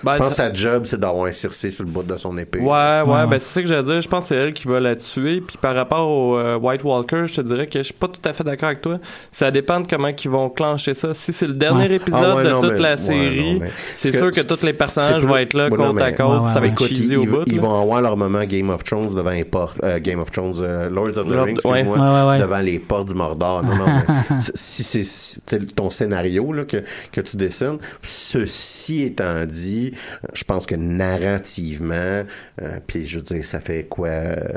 [0.04, 2.18] Ben, je pense ça- que sa job, c'est d'avoir un circé sur le bout de
[2.18, 2.60] son épée.
[2.60, 4.02] Ouais, ouais, ben c'est ça que j'allais dire.
[4.02, 5.42] Je pense que c'est elle qui va la tuer.
[5.42, 8.22] Puis par rapport au euh, White Walker, je te dirais que je suis pas tout
[8.26, 9.00] à fait d'accord avec toi.
[9.32, 11.14] Ça dépend de comment ils vont clencher ça.
[11.14, 11.96] Si c'est le dernier Ouais.
[11.96, 14.64] épisode Ah ouais, de non, toute mais- la série, mais- c'est sûr que que tous
[14.64, 16.26] les personnages vont être là non, côte à côte.
[16.28, 17.44] Ouais, ouais, ça va être cheesy ils, au bout.
[17.48, 17.62] ils là.
[17.62, 20.90] vont avoir leur moment Game of Thrones devant les portes, euh, Game of Thrones, euh,
[20.90, 21.80] Lords of the Lord- Rings, ouais.
[21.82, 22.40] excuse-moi, Ouais, ouais, ouais.
[22.40, 23.64] devant les portes du Mordor.
[23.64, 23.86] Non, non,
[24.56, 29.91] si c'est si- tu sais, ton scénario là, que, que tu dessines, ceci étant dit,
[29.94, 32.24] euh, je pense que narrativement,
[32.62, 34.48] euh, puis je veux dire, ça fait quoi euh,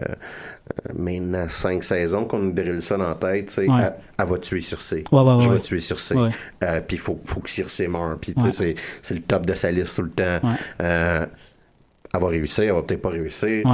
[0.94, 3.82] maintenant cinq saisons qu'on nous déroule ça dans la tête, tu sais, Ouais.
[3.82, 5.04] elle, elle va tuer Circé.
[5.12, 6.14] Ouais, ouais, je vais tuer Circé.
[6.16, 8.16] Euh, puis il faut, faut que Circé meure.
[8.20, 10.40] Puis tu sais, c'est, le top de sa liste tout le temps.
[10.78, 13.64] Elle va réussir, elle va peut-être pas réussir.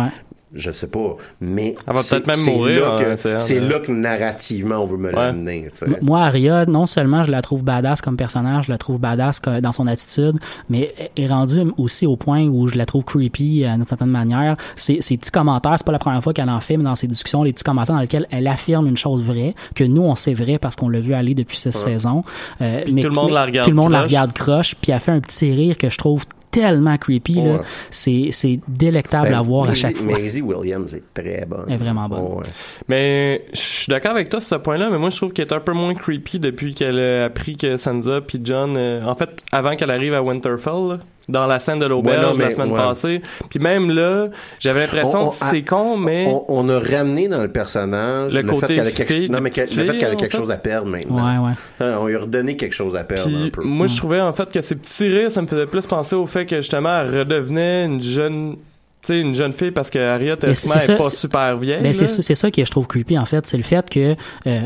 [0.52, 0.60] Ouais.
[0.60, 1.16] Je sais pas.
[1.40, 1.74] Mais.
[1.86, 3.68] Elle va c'est- peut-être même c'est mourir, là que- hein, hein.
[3.68, 5.68] là que narrativement on veut me l'amener.
[5.72, 5.86] sais.
[5.86, 9.40] M- Moi, Arya, non seulement je la trouve badass comme personnage, je la trouve badass
[9.62, 10.38] dans son attitude,
[10.68, 14.08] mais elle est rendue aussi au point où je la trouve creepy euh, d'une certaine
[14.10, 14.56] manière.
[14.76, 17.06] Ses, ses petits commentaires, c'est pas la première fois qu'elle en fait, mais dans ses
[17.06, 20.34] discussions, les petits commentaires dans lesquels elle affirme une chose vraie, que nous, on sait
[20.34, 22.22] vrai parce qu'on l'a vu aller depuis six saisons.
[22.60, 24.08] Euh, mais, tout le monde mais la regarde Tout le monde la croche.
[24.10, 27.38] regarde croche, puis elle fait un petit rire que je trouve tellement creepy.
[27.38, 27.60] Ouais.
[27.90, 30.18] C'est c'est délectable Ben, à voir à chaque fois.
[30.18, 31.64] Maisie Williams est très bonne.
[31.68, 32.34] Elle est vraiment bonne.
[32.34, 32.42] Ouais.
[32.88, 35.54] Mais je suis d'accord avec toi sur ce point-là, mais moi je trouve qu'elle est
[35.54, 39.30] un peu moins creepy depuis qu'elle a appris que Sansa puis John, euh, en fait,
[39.52, 40.98] avant qu'elle arrive à Winterfell, là,
[41.30, 42.78] dans la scène de l'auberge Ouais, non, la mais- semaine ouais.
[42.78, 43.22] passée.
[43.48, 44.28] Puis même là,
[44.58, 48.32] j'avais l'impression On- on- que c'est con, mais On, on a ramené dans le personnage
[48.32, 50.36] Le côté fait qu'elle a quelque, fille- non, mais le fait qu'elle a quelque fait?
[50.38, 51.16] chose à perdre maintenant.
[51.42, 51.54] Ouais, ouais.
[51.80, 53.62] Hein, On lui a redonné quelque chose à perdre un peu.
[53.64, 56.26] moi, je trouvais en fait que ces petits rires, ça me faisait plus penser au
[56.26, 58.56] fait que justement, elle redevenait une jeune,
[59.02, 61.82] tu sais, une jeune fille parce que Harriet, Mais c'est ça, est pas super vieille.
[61.82, 63.46] Ben, c'est ça- c'est ça que je trouve creepy, en fait.
[63.46, 64.14] C'est le fait que
[64.46, 64.60] euh,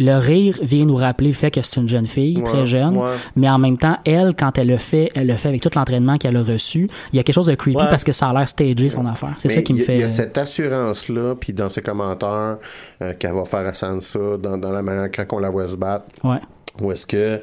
[0.00, 2.96] le rire vient nous rappeler le fait que c'est une jeune fille, Ouais, très jeune.
[2.96, 3.10] ouais.
[3.36, 6.18] Mais en même temps, elle, quand elle le fait, elle le fait avec tout l'entraînement
[6.18, 6.88] qu'elle a reçu.
[7.12, 7.88] Il y a quelque chose de creepy Ouais.
[7.90, 9.34] parce que ça a l'air stagé, son affaire.
[9.38, 9.96] C'est ça qui me fait...
[9.96, 12.56] Il y a cette assurance-là, puis dans ses commentaires
[13.02, 15.76] euh, qu'elle va faire à Sansa, dans, dans la manière quand on la voit se
[15.76, 16.38] battre, Ouais.
[16.80, 17.40] ou est-ce que,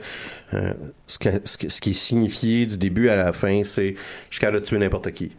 [0.54, 0.74] euh,
[1.06, 3.96] ce que ce, que- ce qui est signifié du début à la fin, c'est
[4.30, 5.32] je suis capable de tuer n'importe qui.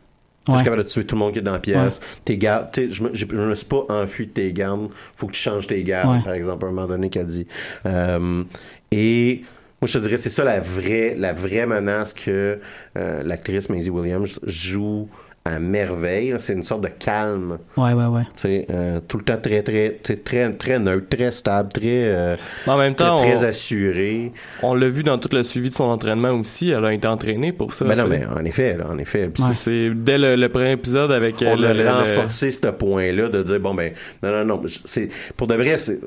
[0.54, 2.00] Je suis capable de tuer tout le monde qui est dans la pièce.
[2.24, 4.88] Tes gardes, je, me, je me suis pas enfui de tes gardes.
[5.16, 6.22] Faut que tu changes tes gardes, Ouais.
[6.24, 7.46] par exemple, à un moment donné qu'elle dit.
[7.86, 8.42] Euh,
[8.90, 9.42] et
[9.80, 12.58] moi, je te dirais, c'est ça la vraie, la vraie menace que
[12.96, 15.08] euh, l'actrice Maisie Williams joue
[15.48, 16.34] à merveille.
[16.38, 17.58] C'est une sorte de calme.
[17.76, 18.22] Ouais, ouais, ouais.
[18.34, 22.34] Tu sais, euh, tout le temps très, très, très, très neutre, très stable, très, euh,
[22.66, 24.32] Mais en même temps, très on, assuré.
[24.62, 26.70] on l'a vu dans tout le suivi de son entraînement aussi.
[26.70, 27.84] Elle a été entraînée pour ça.
[27.84, 28.18] Ben non, tu sais.
[28.18, 29.24] mais en effet, là, en effet.
[29.38, 29.54] Ouais.
[29.54, 33.28] C'est dès le, le premier épisode avec euh, on le, a le- renforcé ce point-là
[33.28, 33.92] de dire bon ben
[34.22, 36.00] non non non c'est pour de vrai c'est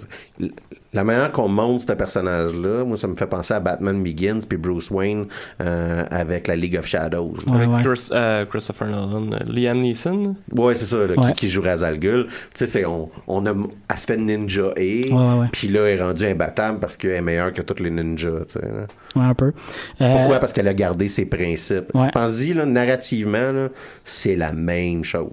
[0.94, 4.58] la manière qu'on montre ce personnage-là moi ça me fait penser à Batman Begins puis
[4.58, 5.26] Bruce Wayne
[5.62, 7.34] euh, avec la League of Shadows.
[7.50, 7.82] Ouais, avec ouais.
[7.84, 10.36] Chris- euh, Christopher Nolan, Liam Neeson?
[10.56, 11.30] ouais c'est ça là, Ouais.
[11.34, 13.52] qui, qui joue Ra's al Ghul tu sais on on a
[13.90, 15.06] elle se fait ninja et
[15.52, 18.60] puis là elle est rendue imbattable parce qu'elle est meilleure que toutes les ninjas tu
[18.60, 18.86] sais là.
[19.14, 19.52] Ouais, un peu.
[20.00, 20.40] Euh, pourquoi?
[20.40, 22.10] Parce qu'elle a gardé ses principes Ouais.
[22.14, 23.68] pense-y là narrativement là,
[24.06, 25.32] c'est la même chose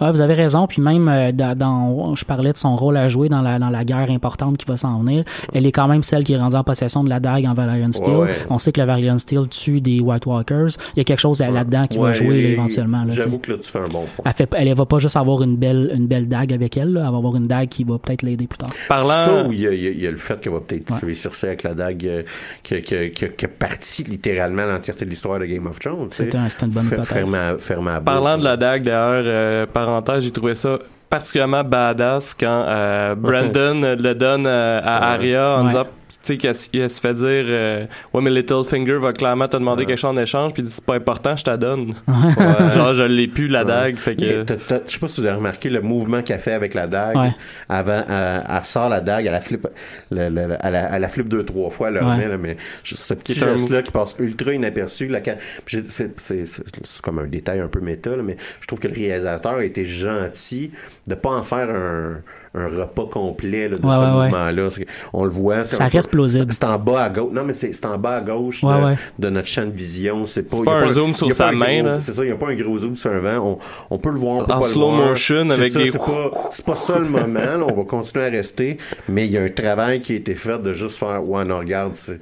[0.00, 0.66] Ouais, vous avez raison.
[0.66, 3.68] Puis même euh, dans, dans- je parlais de son rôle à jouer dans la dans
[3.70, 5.24] la guerre importante qui va s'en venir.
[5.54, 7.92] Elle est quand même celle qui est rendue en possession de la dague en Valerian
[7.92, 8.08] Steel.
[8.10, 8.36] Ouais, ouais.
[8.50, 10.68] On sait que le Valerian Steel tue des White Walkers.
[10.94, 13.04] Il y a quelque chose là-dedans qui va jouer là, et- éventuellement.
[13.08, 15.42] J'avoue que là tu fais un bon point elle, fait, elle va pas juste avoir
[15.42, 16.92] une belle une belle dague avec elle.
[16.92, 17.04] Là.
[17.06, 18.70] Elle va avoir une dague qui va peut-être l'aider plus tard.
[18.88, 20.52] Parlant, Ça, ou il y a, il y a- il y a le fait qu'elle
[20.52, 20.98] va peut-être Ouais.
[21.00, 22.22] tuer Cersei avec la dague euh,
[22.62, 26.06] qui, qui, qui, qui a parti littéralement l'entièreté de l'histoire de Game of Thrones.
[26.10, 27.06] C'est un, une bonne hypothèse.
[27.06, 30.78] ferme à- ferme à Parlant de la dague, d'ailleurs, euh, parenthèse, j'ai trouvé ça
[31.10, 35.84] particulièrement badass quand euh, Brandon le donne euh, à Arya en disant
[36.22, 36.54] tu sais qu'elle
[36.90, 40.52] se fait dire euh, ouais mais Littlefinger va clairement te demander quelque chose en échange
[40.52, 42.72] puis il dit c'est pas important je te la donne Ouais.
[42.74, 43.64] genre je l'ai plus la Ouais.
[43.66, 46.52] dague fait que Mais Je sais pas si vous avez remarqué le mouvement qu'elle fait
[46.52, 47.16] avec la dague.
[47.16, 47.30] Ouais.
[47.68, 49.66] Avant, elle, elle sort la dague, elle la flippe,
[50.10, 52.00] le- le- le- elle, la, elle la flippe deux, trois fois, Ouais.
[52.00, 55.10] remet, là, mais ce petit geste-là qui passe ultra inaperçu,
[55.66, 59.54] c'est- c'est comme un détail un peu méta, là, mais je trouve que le réalisateur
[59.54, 60.70] a été gentil
[61.06, 62.18] de pas en faire un,
[62.52, 64.24] un repas complet là, de Ouais, ce ouais, ouais.
[64.28, 64.68] mouvement-là.
[65.12, 65.64] On le voit.
[65.64, 66.52] Ça reste plausible.
[66.52, 67.30] C'est en bas à gauche.
[67.32, 68.96] Non, mais c'est c'est en bas à gauche Ouais, de, ouais.
[69.18, 70.26] de notre champ de vision.
[70.26, 72.00] C'est pas, C'est il y a pas un un- zoom sur sa main.
[72.00, 73.58] C'est ça, il n'y a pas un gros zoom sur un vent.
[73.90, 75.08] On, on peut le voir, on peut En pas le slow voir.
[75.10, 77.38] motion C'est avec ça, des- C'est pas, c'est pas ça le moment.
[77.40, 77.60] là.
[77.68, 78.78] On va continuer à rester.
[79.08, 81.58] Mais il y a un travail qui a été fait de juste faire, ouais, non,
[81.58, 82.18] regarde, c'est-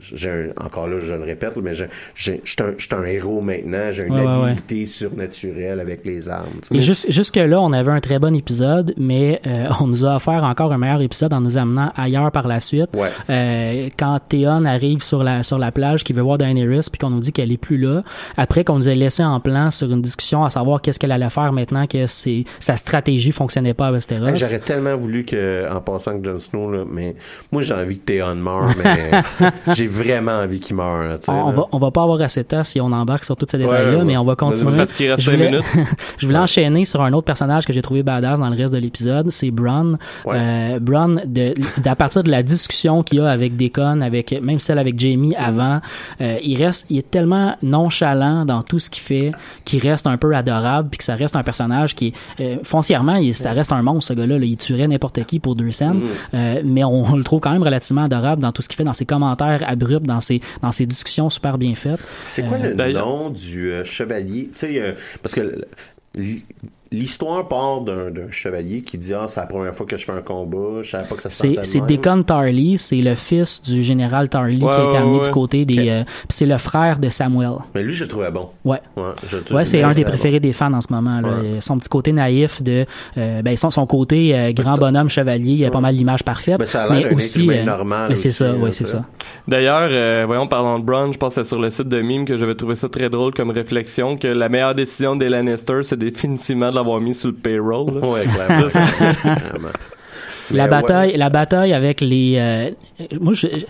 [0.00, 1.84] j'ai un- encore là, je le répète, mais je
[2.14, 3.90] suis un, je suis un héros maintenant.
[3.90, 4.50] J'ai une Ouais, ouais, ouais.
[4.50, 6.60] habilité surnaturelle avec les armes.
[7.08, 10.78] jusque-là, on avait un très bon épisode, mais euh, on nous a offert encore un
[10.78, 12.90] meilleur épisode en nous amenant ailleurs par la suite.
[12.96, 13.08] Ouais.
[13.30, 17.10] Euh, quand Théon arrive sur la sur la plage, qui veut voir Daenerys, puis qu'on
[17.10, 18.02] nous dit qu'elle est plus là,
[18.36, 21.30] après qu'on nous ait laissé en plan sur une discussion à savoir qu'est-ce qu'elle allait
[21.30, 24.26] faire maintenant que c'est sa stratégie fonctionnait pas à Westeros.
[24.28, 27.14] Hey, J'aurais tellement voulu que, en passant que Jon Snow, là, mais
[27.50, 29.10] moi j'ai envie que Théon meure, mais
[29.74, 31.02] j'ai vraiment envie qu'il meure.
[31.02, 31.56] là, tu sais, on, là.
[31.56, 33.98] va, on va pas avoir assez de temps si on embarque sur tous ces détails-là,
[33.98, 34.04] ouais.
[34.04, 34.76] mais on va continuer.
[34.76, 35.64] parce qu'il reste Je cinq voulais- minutes
[36.18, 38.78] je voulais enchaîner sur un autre personnage que j'ai trouvé badass dans le reste de
[38.78, 39.98] l'épisode, c'est Bronn.
[40.24, 40.36] Ouais.
[40.38, 44.58] Euh, de, de- à partir de la discussion qu'il y a avec Deacon, avec même
[44.60, 45.80] celle avec Jamie avant,
[46.20, 49.32] euh, il reste, il est tellement nonchalant dans tout ce qu'il fait,
[49.64, 53.34] qu'il reste un peu adorable, puis que ça reste un personnage qui, euh, foncièrement, il,
[53.34, 54.38] ça reste un monstre ce gars-là.
[54.38, 54.44] là.
[54.44, 56.06] il tuerait n'importe qui pour deux scènes, Mm.
[56.34, 58.84] Euh, mais on, on le trouve quand même relativement adorable dans tout ce qu'il fait,
[58.84, 62.00] dans ses commentaires abrupts, dans ses, dans ses discussions super bien faites.
[62.24, 64.50] C'est quoi Euh, le nom du euh, chevalier?
[64.52, 65.42] Tu sais, euh, parce que
[66.92, 70.22] l'histoire part d'un chevalier qui dit ah c'est la première fois que je fais un
[70.22, 71.80] combat, je savais pas que ça se C'est.
[71.86, 75.24] Deacon Tarly, c'est le fils du général Tarly qui a été ouais, amené ouais.
[75.24, 75.80] du côté des.
[75.80, 75.86] Ok.
[75.88, 77.54] euh, puis c'est le frère de Samuel.
[77.74, 78.50] Mais lui je le trouvais bon.
[78.64, 78.80] Ouais.
[79.50, 81.20] Ouais, c'est un des préférés des fans en ce moment.
[81.20, 81.28] Là.
[81.28, 81.60] Ouais.
[81.60, 82.86] Son petit côté naïf de,
[83.16, 86.58] euh, ben son, son côté euh, grand bonhomme chevalier, il a pas mal l'image parfaite.
[86.58, 89.04] Ben, ça a l'air mais aussi, euh, normal mais c'est ça, ouais, c'est ça.
[89.48, 92.24] D'ailleurs, euh, voyons, parlant de Bron, je pense que c'est sur le site de Mime
[92.24, 95.98] que j'avais trouvé ça très drôle comme réflexion, que la meilleure décision des Lannister, c'est
[95.98, 97.94] définitivement de l'avoir mis sur le payroll.
[98.00, 98.06] là.
[98.06, 98.68] Ouais, clairement.
[99.22, 99.68] Clairement.
[100.50, 101.16] La bataille, ouais.
[101.16, 102.34] la bataille avec les.
[102.36, 102.70] euh,
[103.20, 103.64] moi, je, je-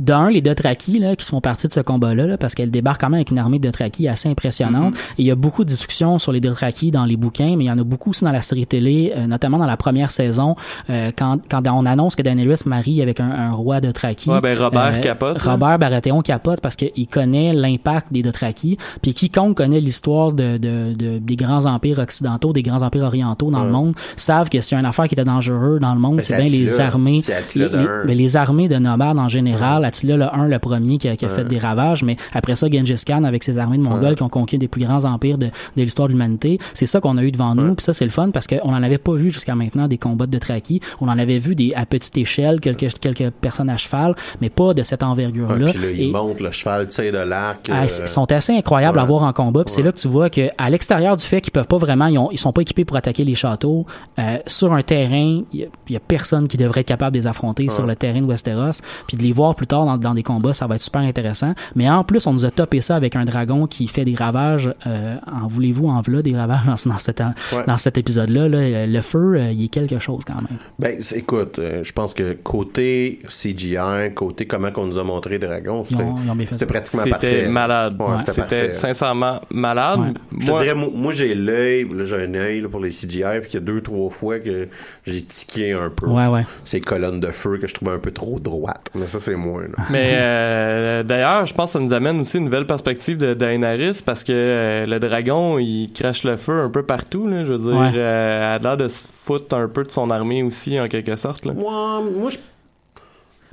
[0.00, 3.08] d'un, les Dothraki là, qui font partie de ce combat-là, là, parce qu'elle débarque quand
[3.08, 4.94] même avec une armée de Dothraki assez impressionnante.
[4.94, 5.12] Mm-hmm.
[5.18, 7.66] Et il y a beaucoup de discussions sur les Dothraki dans les bouquins, mais il
[7.68, 10.56] y en a beaucoup aussi dans la série télé, euh, notamment dans la première saison,
[10.88, 14.30] euh, quand, quand on annonce que Daenerys marie avec un, un roi Dothraki.
[14.30, 15.52] Ouais, ben, Robert capote, là.
[15.52, 18.78] Robert Baratheon capote parce qu'il connaît l'impact des Dothraki.
[19.02, 23.50] Puis quiconque connaît l'histoire de, de, de- des grands empires occidentaux, des grands empires orientaux
[23.50, 26.00] dans le monde, savent que s'il y a une affaire qui était dangereuse dans le
[26.00, 27.22] monde, Ben, c'est bien les armées.
[27.54, 29.84] Les, les- ben, les armées de nomades en général.
[29.90, 32.68] Attila le 1, le premier qui a, qui a fait des ravages, mais après ça,
[32.70, 35.46] Genghis Khan avec ses armées de Mongols qui ont conquis des plus grands empires de,
[35.46, 36.58] de l'histoire de l'humanité.
[36.74, 37.74] C'est ça qu'on a eu devant nous.
[37.74, 40.26] Puis ça, c'est le fun parce qu'on n'en avait pas vu jusqu'à maintenant des combats
[40.26, 40.80] de Traki.
[41.00, 44.74] On en avait vu des à petite échelle, quelques, quelques personnes à cheval, mais pas
[44.74, 45.70] de cette Ouais, envergure-là.
[45.72, 47.68] puis là, il Et- monte le cheval, sais, de l'arc.
[47.72, 49.64] ah, euh, ils sont assez incroyables à voir en combat.
[49.64, 52.06] Puis c'est là que tu vois que à l'extérieur du fait qu'ils peuvent pas vraiment,
[52.06, 53.86] ils, ont, ils sont pas équipés pour attaquer les châteaux.
[54.18, 57.26] euh, sur un terrain, il y, y a personne qui devrait être capable de les
[57.26, 58.80] affronter sur le terrain de Westeros.
[59.06, 61.54] Puis de les voir plus tard dans, dans des combats, ça va être super intéressant.
[61.74, 64.72] Mais en plus, on nous a topé ça avec un dragon qui fait des ravages.
[64.86, 67.64] euh, en voulez-vous, en v'là des ravages dans, dans cet, Ouais.
[67.66, 68.48] dans cet épisode-là.
[68.48, 68.86] là.
[68.86, 70.58] Le feu, euh, il est quelque chose quand même.
[70.78, 75.84] Ben, écoute, euh, je pense que côté CGI, côté comment qu'on nous a montré Dragon,
[75.84, 76.04] c'était
[76.50, 77.48] c'était pratiquement C'était parfait.
[77.48, 77.96] malade.
[77.98, 78.72] Ouais, c'était C'était parfait.
[78.72, 80.00] sincèrement malade.
[80.00, 80.12] Ouais.
[80.40, 83.50] Je Moi, dirais, moi, moi, j'ai l'œil, là, j'ai un œil pour les CGI, puis
[83.50, 84.68] qu'il y a deux, trois fois que
[85.06, 86.06] j'ai tiqué un peu.
[86.06, 86.46] Ouais, ouais.
[86.64, 88.90] Ces colonnes de feu que je trouvais un peu trop droites.
[88.94, 89.84] Mais ça, c'est moi, là.
[89.90, 94.00] Mais euh, d'ailleurs, je pense que ça nous amène aussi une nouvelle perspective de Daenerys
[94.04, 97.26] parce que euh, le dragon, il crache le feu un peu partout.
[97.28, 97.90] Là, je veux dire, Ouais.
[97.94, 101.16] euh, elle a l'air de se foutre un peu de son armée aussi, en quelque
[101.16, 101.44] sorte.
[101.46, 101.52] Là.
[101.52, 102.38] Moi, moi, je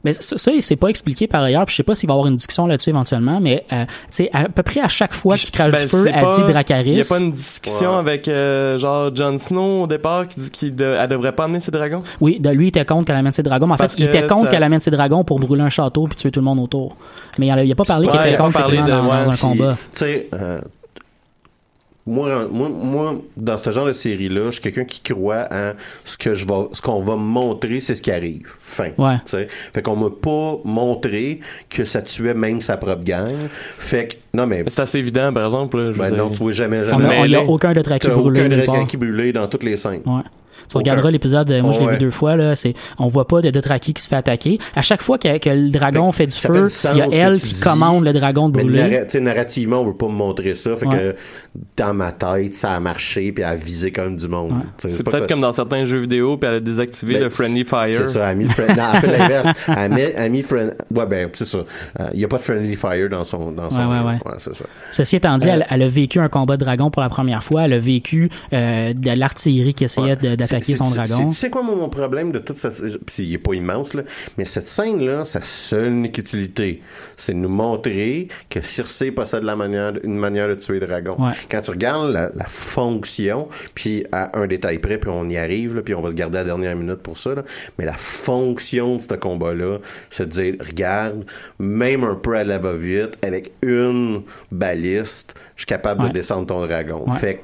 [0.04, 1.66] Mais ça, ça c'est pas expliqué par ailleurs.
[1.66, 3.92] Puis je sais pas s'il va y avoir une discussion là-dessus éventuellement, mais euh, tu
[4.12, 6.42] sais, à peu près à chaque fois qu'il crache Ben, du feu, elle pas- dit
[6.46, 6.92] Il Dracarys.
[6.92, 7.98] n'y a pas une discussion Ouais.
[8.00, 11.72] avec euh, genre Jon Snow au départ qui dit qu'elle de, devrait pas amener ses
[11.72, 12.04] dragons?
[12.22, 13.68] Oui, de, lui il était contre qu'elle amène ses dragons.
[13.68, 15.70] Mais en Parce fait, il était contre ça- qu'elle amène ses dragons pour brûler un
[15.70, 16.96] château puis tuer tout le monde autour.
[17.40, 19.04] Mais il a, il a pas parlé qu'il Ouais, il était contre simplement de- dans,
[19.04, 19.78] ouais, dans un Puis, combat.
[19.94, 20.62] Tu sais, euh,
[22.08, 25.74] moi, moi, moi, dans ce genre de série-là, je suis quelqu'un qui croit à
[26.06, 28.48] ce que je vais, ce qu'on va me montrer, c'est ce qui arrive.
[28.58, 28.90] Fin.
[28.98, 29.16] Ouais.
[29.26, 29.48] Tu sais?
[29.74, 31.40] Fait qu'on m'a pas montré
[31.70, 33.28] que ça tuait même sa propre gang.
[33.78, 35.78] Fait que, non, mais, Mais C'est assez évident, par exemple.
[35.78, 36.18] là, je veux ben dire.
[36.24, 37.06] non, tu vois jamais, On jamais.
[37.06, 37.52] a- Il n'y a mêlé.
[37.52, 38.88] aucun de T'as brûlé aucun part.
[38.88, 40.02] qui brûlait dans toutes les scènes.
[40.06, 40.22] Ouais.
[40.70, 41.92] Tu regarderas l'épisode, euh, moi je l'ai Ouais.
[41.94, 44.58] vu deux fois, là, c'est, on voit pas de Dothraki qui se fait attaquer.
[44.76, 47.40] À chaque fois que, que le dragon Ben, fait du feu, il y a elle
[47.40, 47.60] qui dis.
[47.62, 49.04] commande le dragon de Mais brûler.
[49.08, 50.76] sais, narrativement, on veut pas me montrer ça.
[50.76, 50.98] Fait Ouais.
[50.98, 51.16] que
[51.76, 54.52] dans ma tête, ça a marché puis elle a visé quand même du monde.
[54.52, 54.90] Ouais.
[54.92, 57.64] C'est peut-être ça- comme dans certains jeux vidéo, puis elle a désactivé Ben, le Friendly
[57.66, 57.92] Fire.
[57.92, 59.48] C'est ça, elle a mis le friend- non, elle fait l'inverse.
[59.68, 61.58] Elle a mis, elle a mis friend- ouais, ben, c'est ça.
[62.00, 64.34] Euh, Il n'y a pas de friendly fire dans son, dans son, Ouais, ouais, ouais.
[64.40, 64.66] c'est ça.
[64.92, 67.44] Ceci étant dit, Euh, elle, elle a vécu un combat de dragon pour la première
[67.44, 67.64] fois.
[67.66, 71.18] Elle a vécu euh, de l'artillerie qui essayait d'attaquer C'est- son c'est- dragon.
[71.18, 72.76] c'est- Tu sais quoi, mon, problème de toute cette.
[73.06, 74.04] Puis il est pas immense, là.
[74.38, 76.82] Mais cette scène-là, sa seule unique utilité,
[77.16, 81.16] c'est de nous montrer que Circe possède la manière, une manière de tuer le dragon.
[81.50, 85.76] Quand tu regardes la, la fonction, puis à un détail près, puis on y arrive,
[85.76, 87.44] là, puis on va se garder à la dernière minute pour ça, là.
[87.78, 89.78] Mais la fonction de ce combat-là,
[90.10, 91.26] c'est de dire, regarde,
[91.60, 94.22] même un peu à la va-vite, avec une
[94.52, 96.10] baliste, je suis capable Ouais.
[96.10, 97.04] de descendre ton dragon.
[97.08, 97.18] Ouais.
[97.18, 97.42] Fait que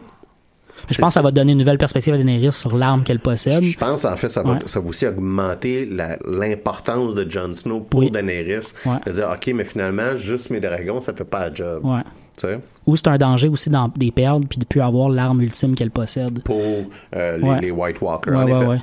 [0.90, 3.64] Je pense que ça va donner une nouvelle perspective à Daenerys sur l'arme qu'elle possède.
[3.64, 4.60] Je pense, en fait, ça va, Ouais.
[4.66, 8.12] ça va aussi augmenter la- l'importance de Jon Snow pour Oui.
[8.12, 8.68] Daenerys.
[8.86, 8.98] Ouais.
[9.06, 11.82] De dire, OK, mais finalement, juste mes dragons, ça fait pas le job.
[11.84, 12.02] Ouais.
[12.36, 15.76] Tu sais, Ou c'est un danger aussi d'en perdre puis de plus avoir l'arme ultime
[15.76, 16.42] qu'elle possède.
[16.44, 16.60] pour
[17.16, 17.62] euh, les, Ouais.
[17.62, 18.78] les White Walkers, Ouais, ouais.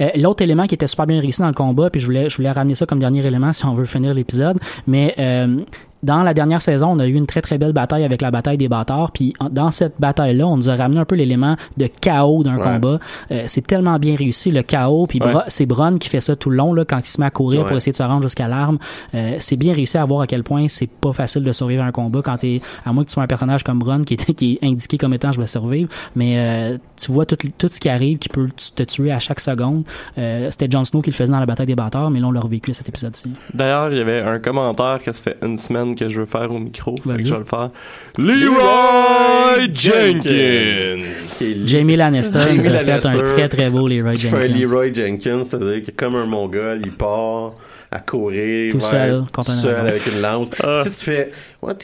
[0.00, 2.36] Euh, L'autre élément qui était super bien réussi dans le combat, puis je voulais, je
[2.36, 5.58] voulais ramener ça comme dernier élément si on veut finir l'épisode, mais euh,
[6.04, 8.56] dans la dernière saison, on a eu une très très belle bataille avec la bataille
[8.58, 12.42] des bâtards, puis dans cette bataille-là, on nous a ramené un peu l'élément de chaos
[12.44, 12.62] d'un Ouais.
[12.62, 12.98] combat.
[13.30, 15.32] Euh, c'est tellement bien réussi le chaos, puis Ouais.
[15.48, 17.62] C'est Bronn qui fait ça tout le long là quand il se met à courir
[17.62, 17.66] Ouais.
[17.66, 18.78] pour essayer de se rendre jusqu'à l'arme.
[19.14, 21.86] Euh, c'est bien réussi à voir à quel point c'est pas facile de survivre à
[21.86, 24.32] un combat quand t'es à moins que tu sois un personnage comme Bronn qui est,
[24.34, 27.80] qui est indiqué comme étant je vais survivre, mais euh, tu vois tout, tout ce
[27.80, 29.84] qui arrive qui peut te tuer à chaque seconde.
[30.16, 32.40] C'était Jon Snow qui le faisait dans la bataille des bâtards, mais là on l'a
[32.40, 33.30] revécu à cet épisode-ci.
[33.52, 36.50] D'ailleurs, il y avait un commentaire que ça fait une semaine que je veux faire
[36.50, 36.96] au micro.
[36.96, 37.70] Fait que je vais le faire.
[38.18, 41.66] Leroy Jenkins!
[41.66, 44.48] Jamie Lannister Jamie nous a fait un très très beau Leroy Jenkins.
[44.48, 47.54] Leroy Jenkins, c'est-à-dire que comme un mongol, il part
[47.90, 50.50] à courir Tout seul, contre un tout seul avec une lance.
[50.50, 51.32] Tu sais, tu fais,
[51.62, 51.74] ouais,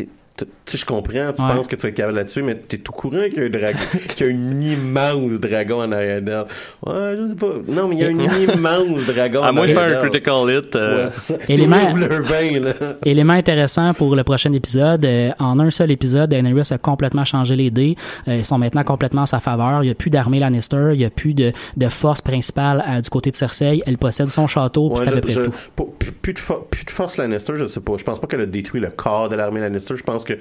[0.70, 1.48] sais, je comprends, tu Ouais.
[1.54, 3.78] penses que tu être capable là-dessus, mais t'es tout courant qu'il y a un dragon,
[4.08, 6.44] qu'il y a un immense dragon en arrière d'elle.
[6.86, 7.54] Ouais, je sais pas.
[7.68, 10.76] Non, mais il y a un immense dragon À moins de faire un critical hit.
[10.76, 11.38] euh, Ouais, c'est ça.
[11.48, 12.72] Élément- vin, là.
[13.04, 17.56] Élément intéressant pour le prochain épisode, euh, en un seul épisode, Daenerys a complètement changé
[17.56, 17.96] les dés.
[18.28, 19.82] Euh, ils sont maintenant complètement en sa faveur.
[19.82, 23.00] Il n'y a plus d'armée Lannister, il n'y a plus de, de force principale euh,
[23.00, 23.82] du côté de Cersei.
[23.86, 25.84] Elle possède son château, puis Ouais, c'est à peu près je- tout.
[25.98, 26.40] plus, de
[26.70, 27.92] plus de force Lannister, je sais pas.
[27.98, 29.96] Je pense pas qu'elle a détruit le corps de l'armée Lannister.
[29.96, 30.34] Je pense que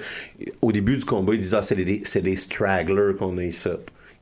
[0.62, 3.68] au début du combat, ils disaient ah, c'est des, des stragglers qu'on a ici.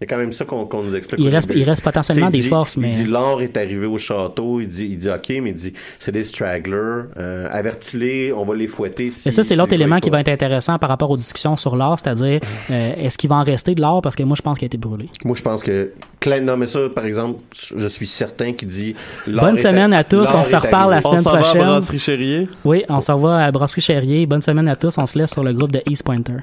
[0.00, 1.18] Il y a quand même ça qu'on nous explique.
[1.20, 1.58] Il reste, début.
[1.60, 4.60] il reste potentiellement des dit- forces, mais Il dit l'or est arrivé au château.
[4.60, 7.06] Il dit, il dit ok, mais il dit c'est des stragglers.
[7.16, 9.10] Euh, Avertis-les, on va les fouetter.
[9.10, 11.56] Si, Et ça, c'est si l'autre élément qui va être intéressant par rapport aux discussions
[11.56, 12.38] sur l'or, c'est-à-dire
[12.70, 14.00] euh, est-ce qu'il va en rester de l'or?
[14.00, 15.08] Parce que moi je pense qu'il a été brûlé.
[15.24, 15.90] Moi, je pense que.
[16.20, 17.40] Claire, non, mais ça, par exemple,
[17.76, 18.94] je suis certain qu'il dit.
[19.26, 21.62] l'or Bonne semaine à tous, on se reparle la semaine on s'en va à prochaine.
[21.62, 22.48] Brasserie Chérier.
[22.64, 24.26] Oui, on s'en va à Brasserie Cherrier.
[24.26, 24.96] Bonne semaine à tous.
[24.96, 26.34] On se laisse sur le groupe de East Pointer.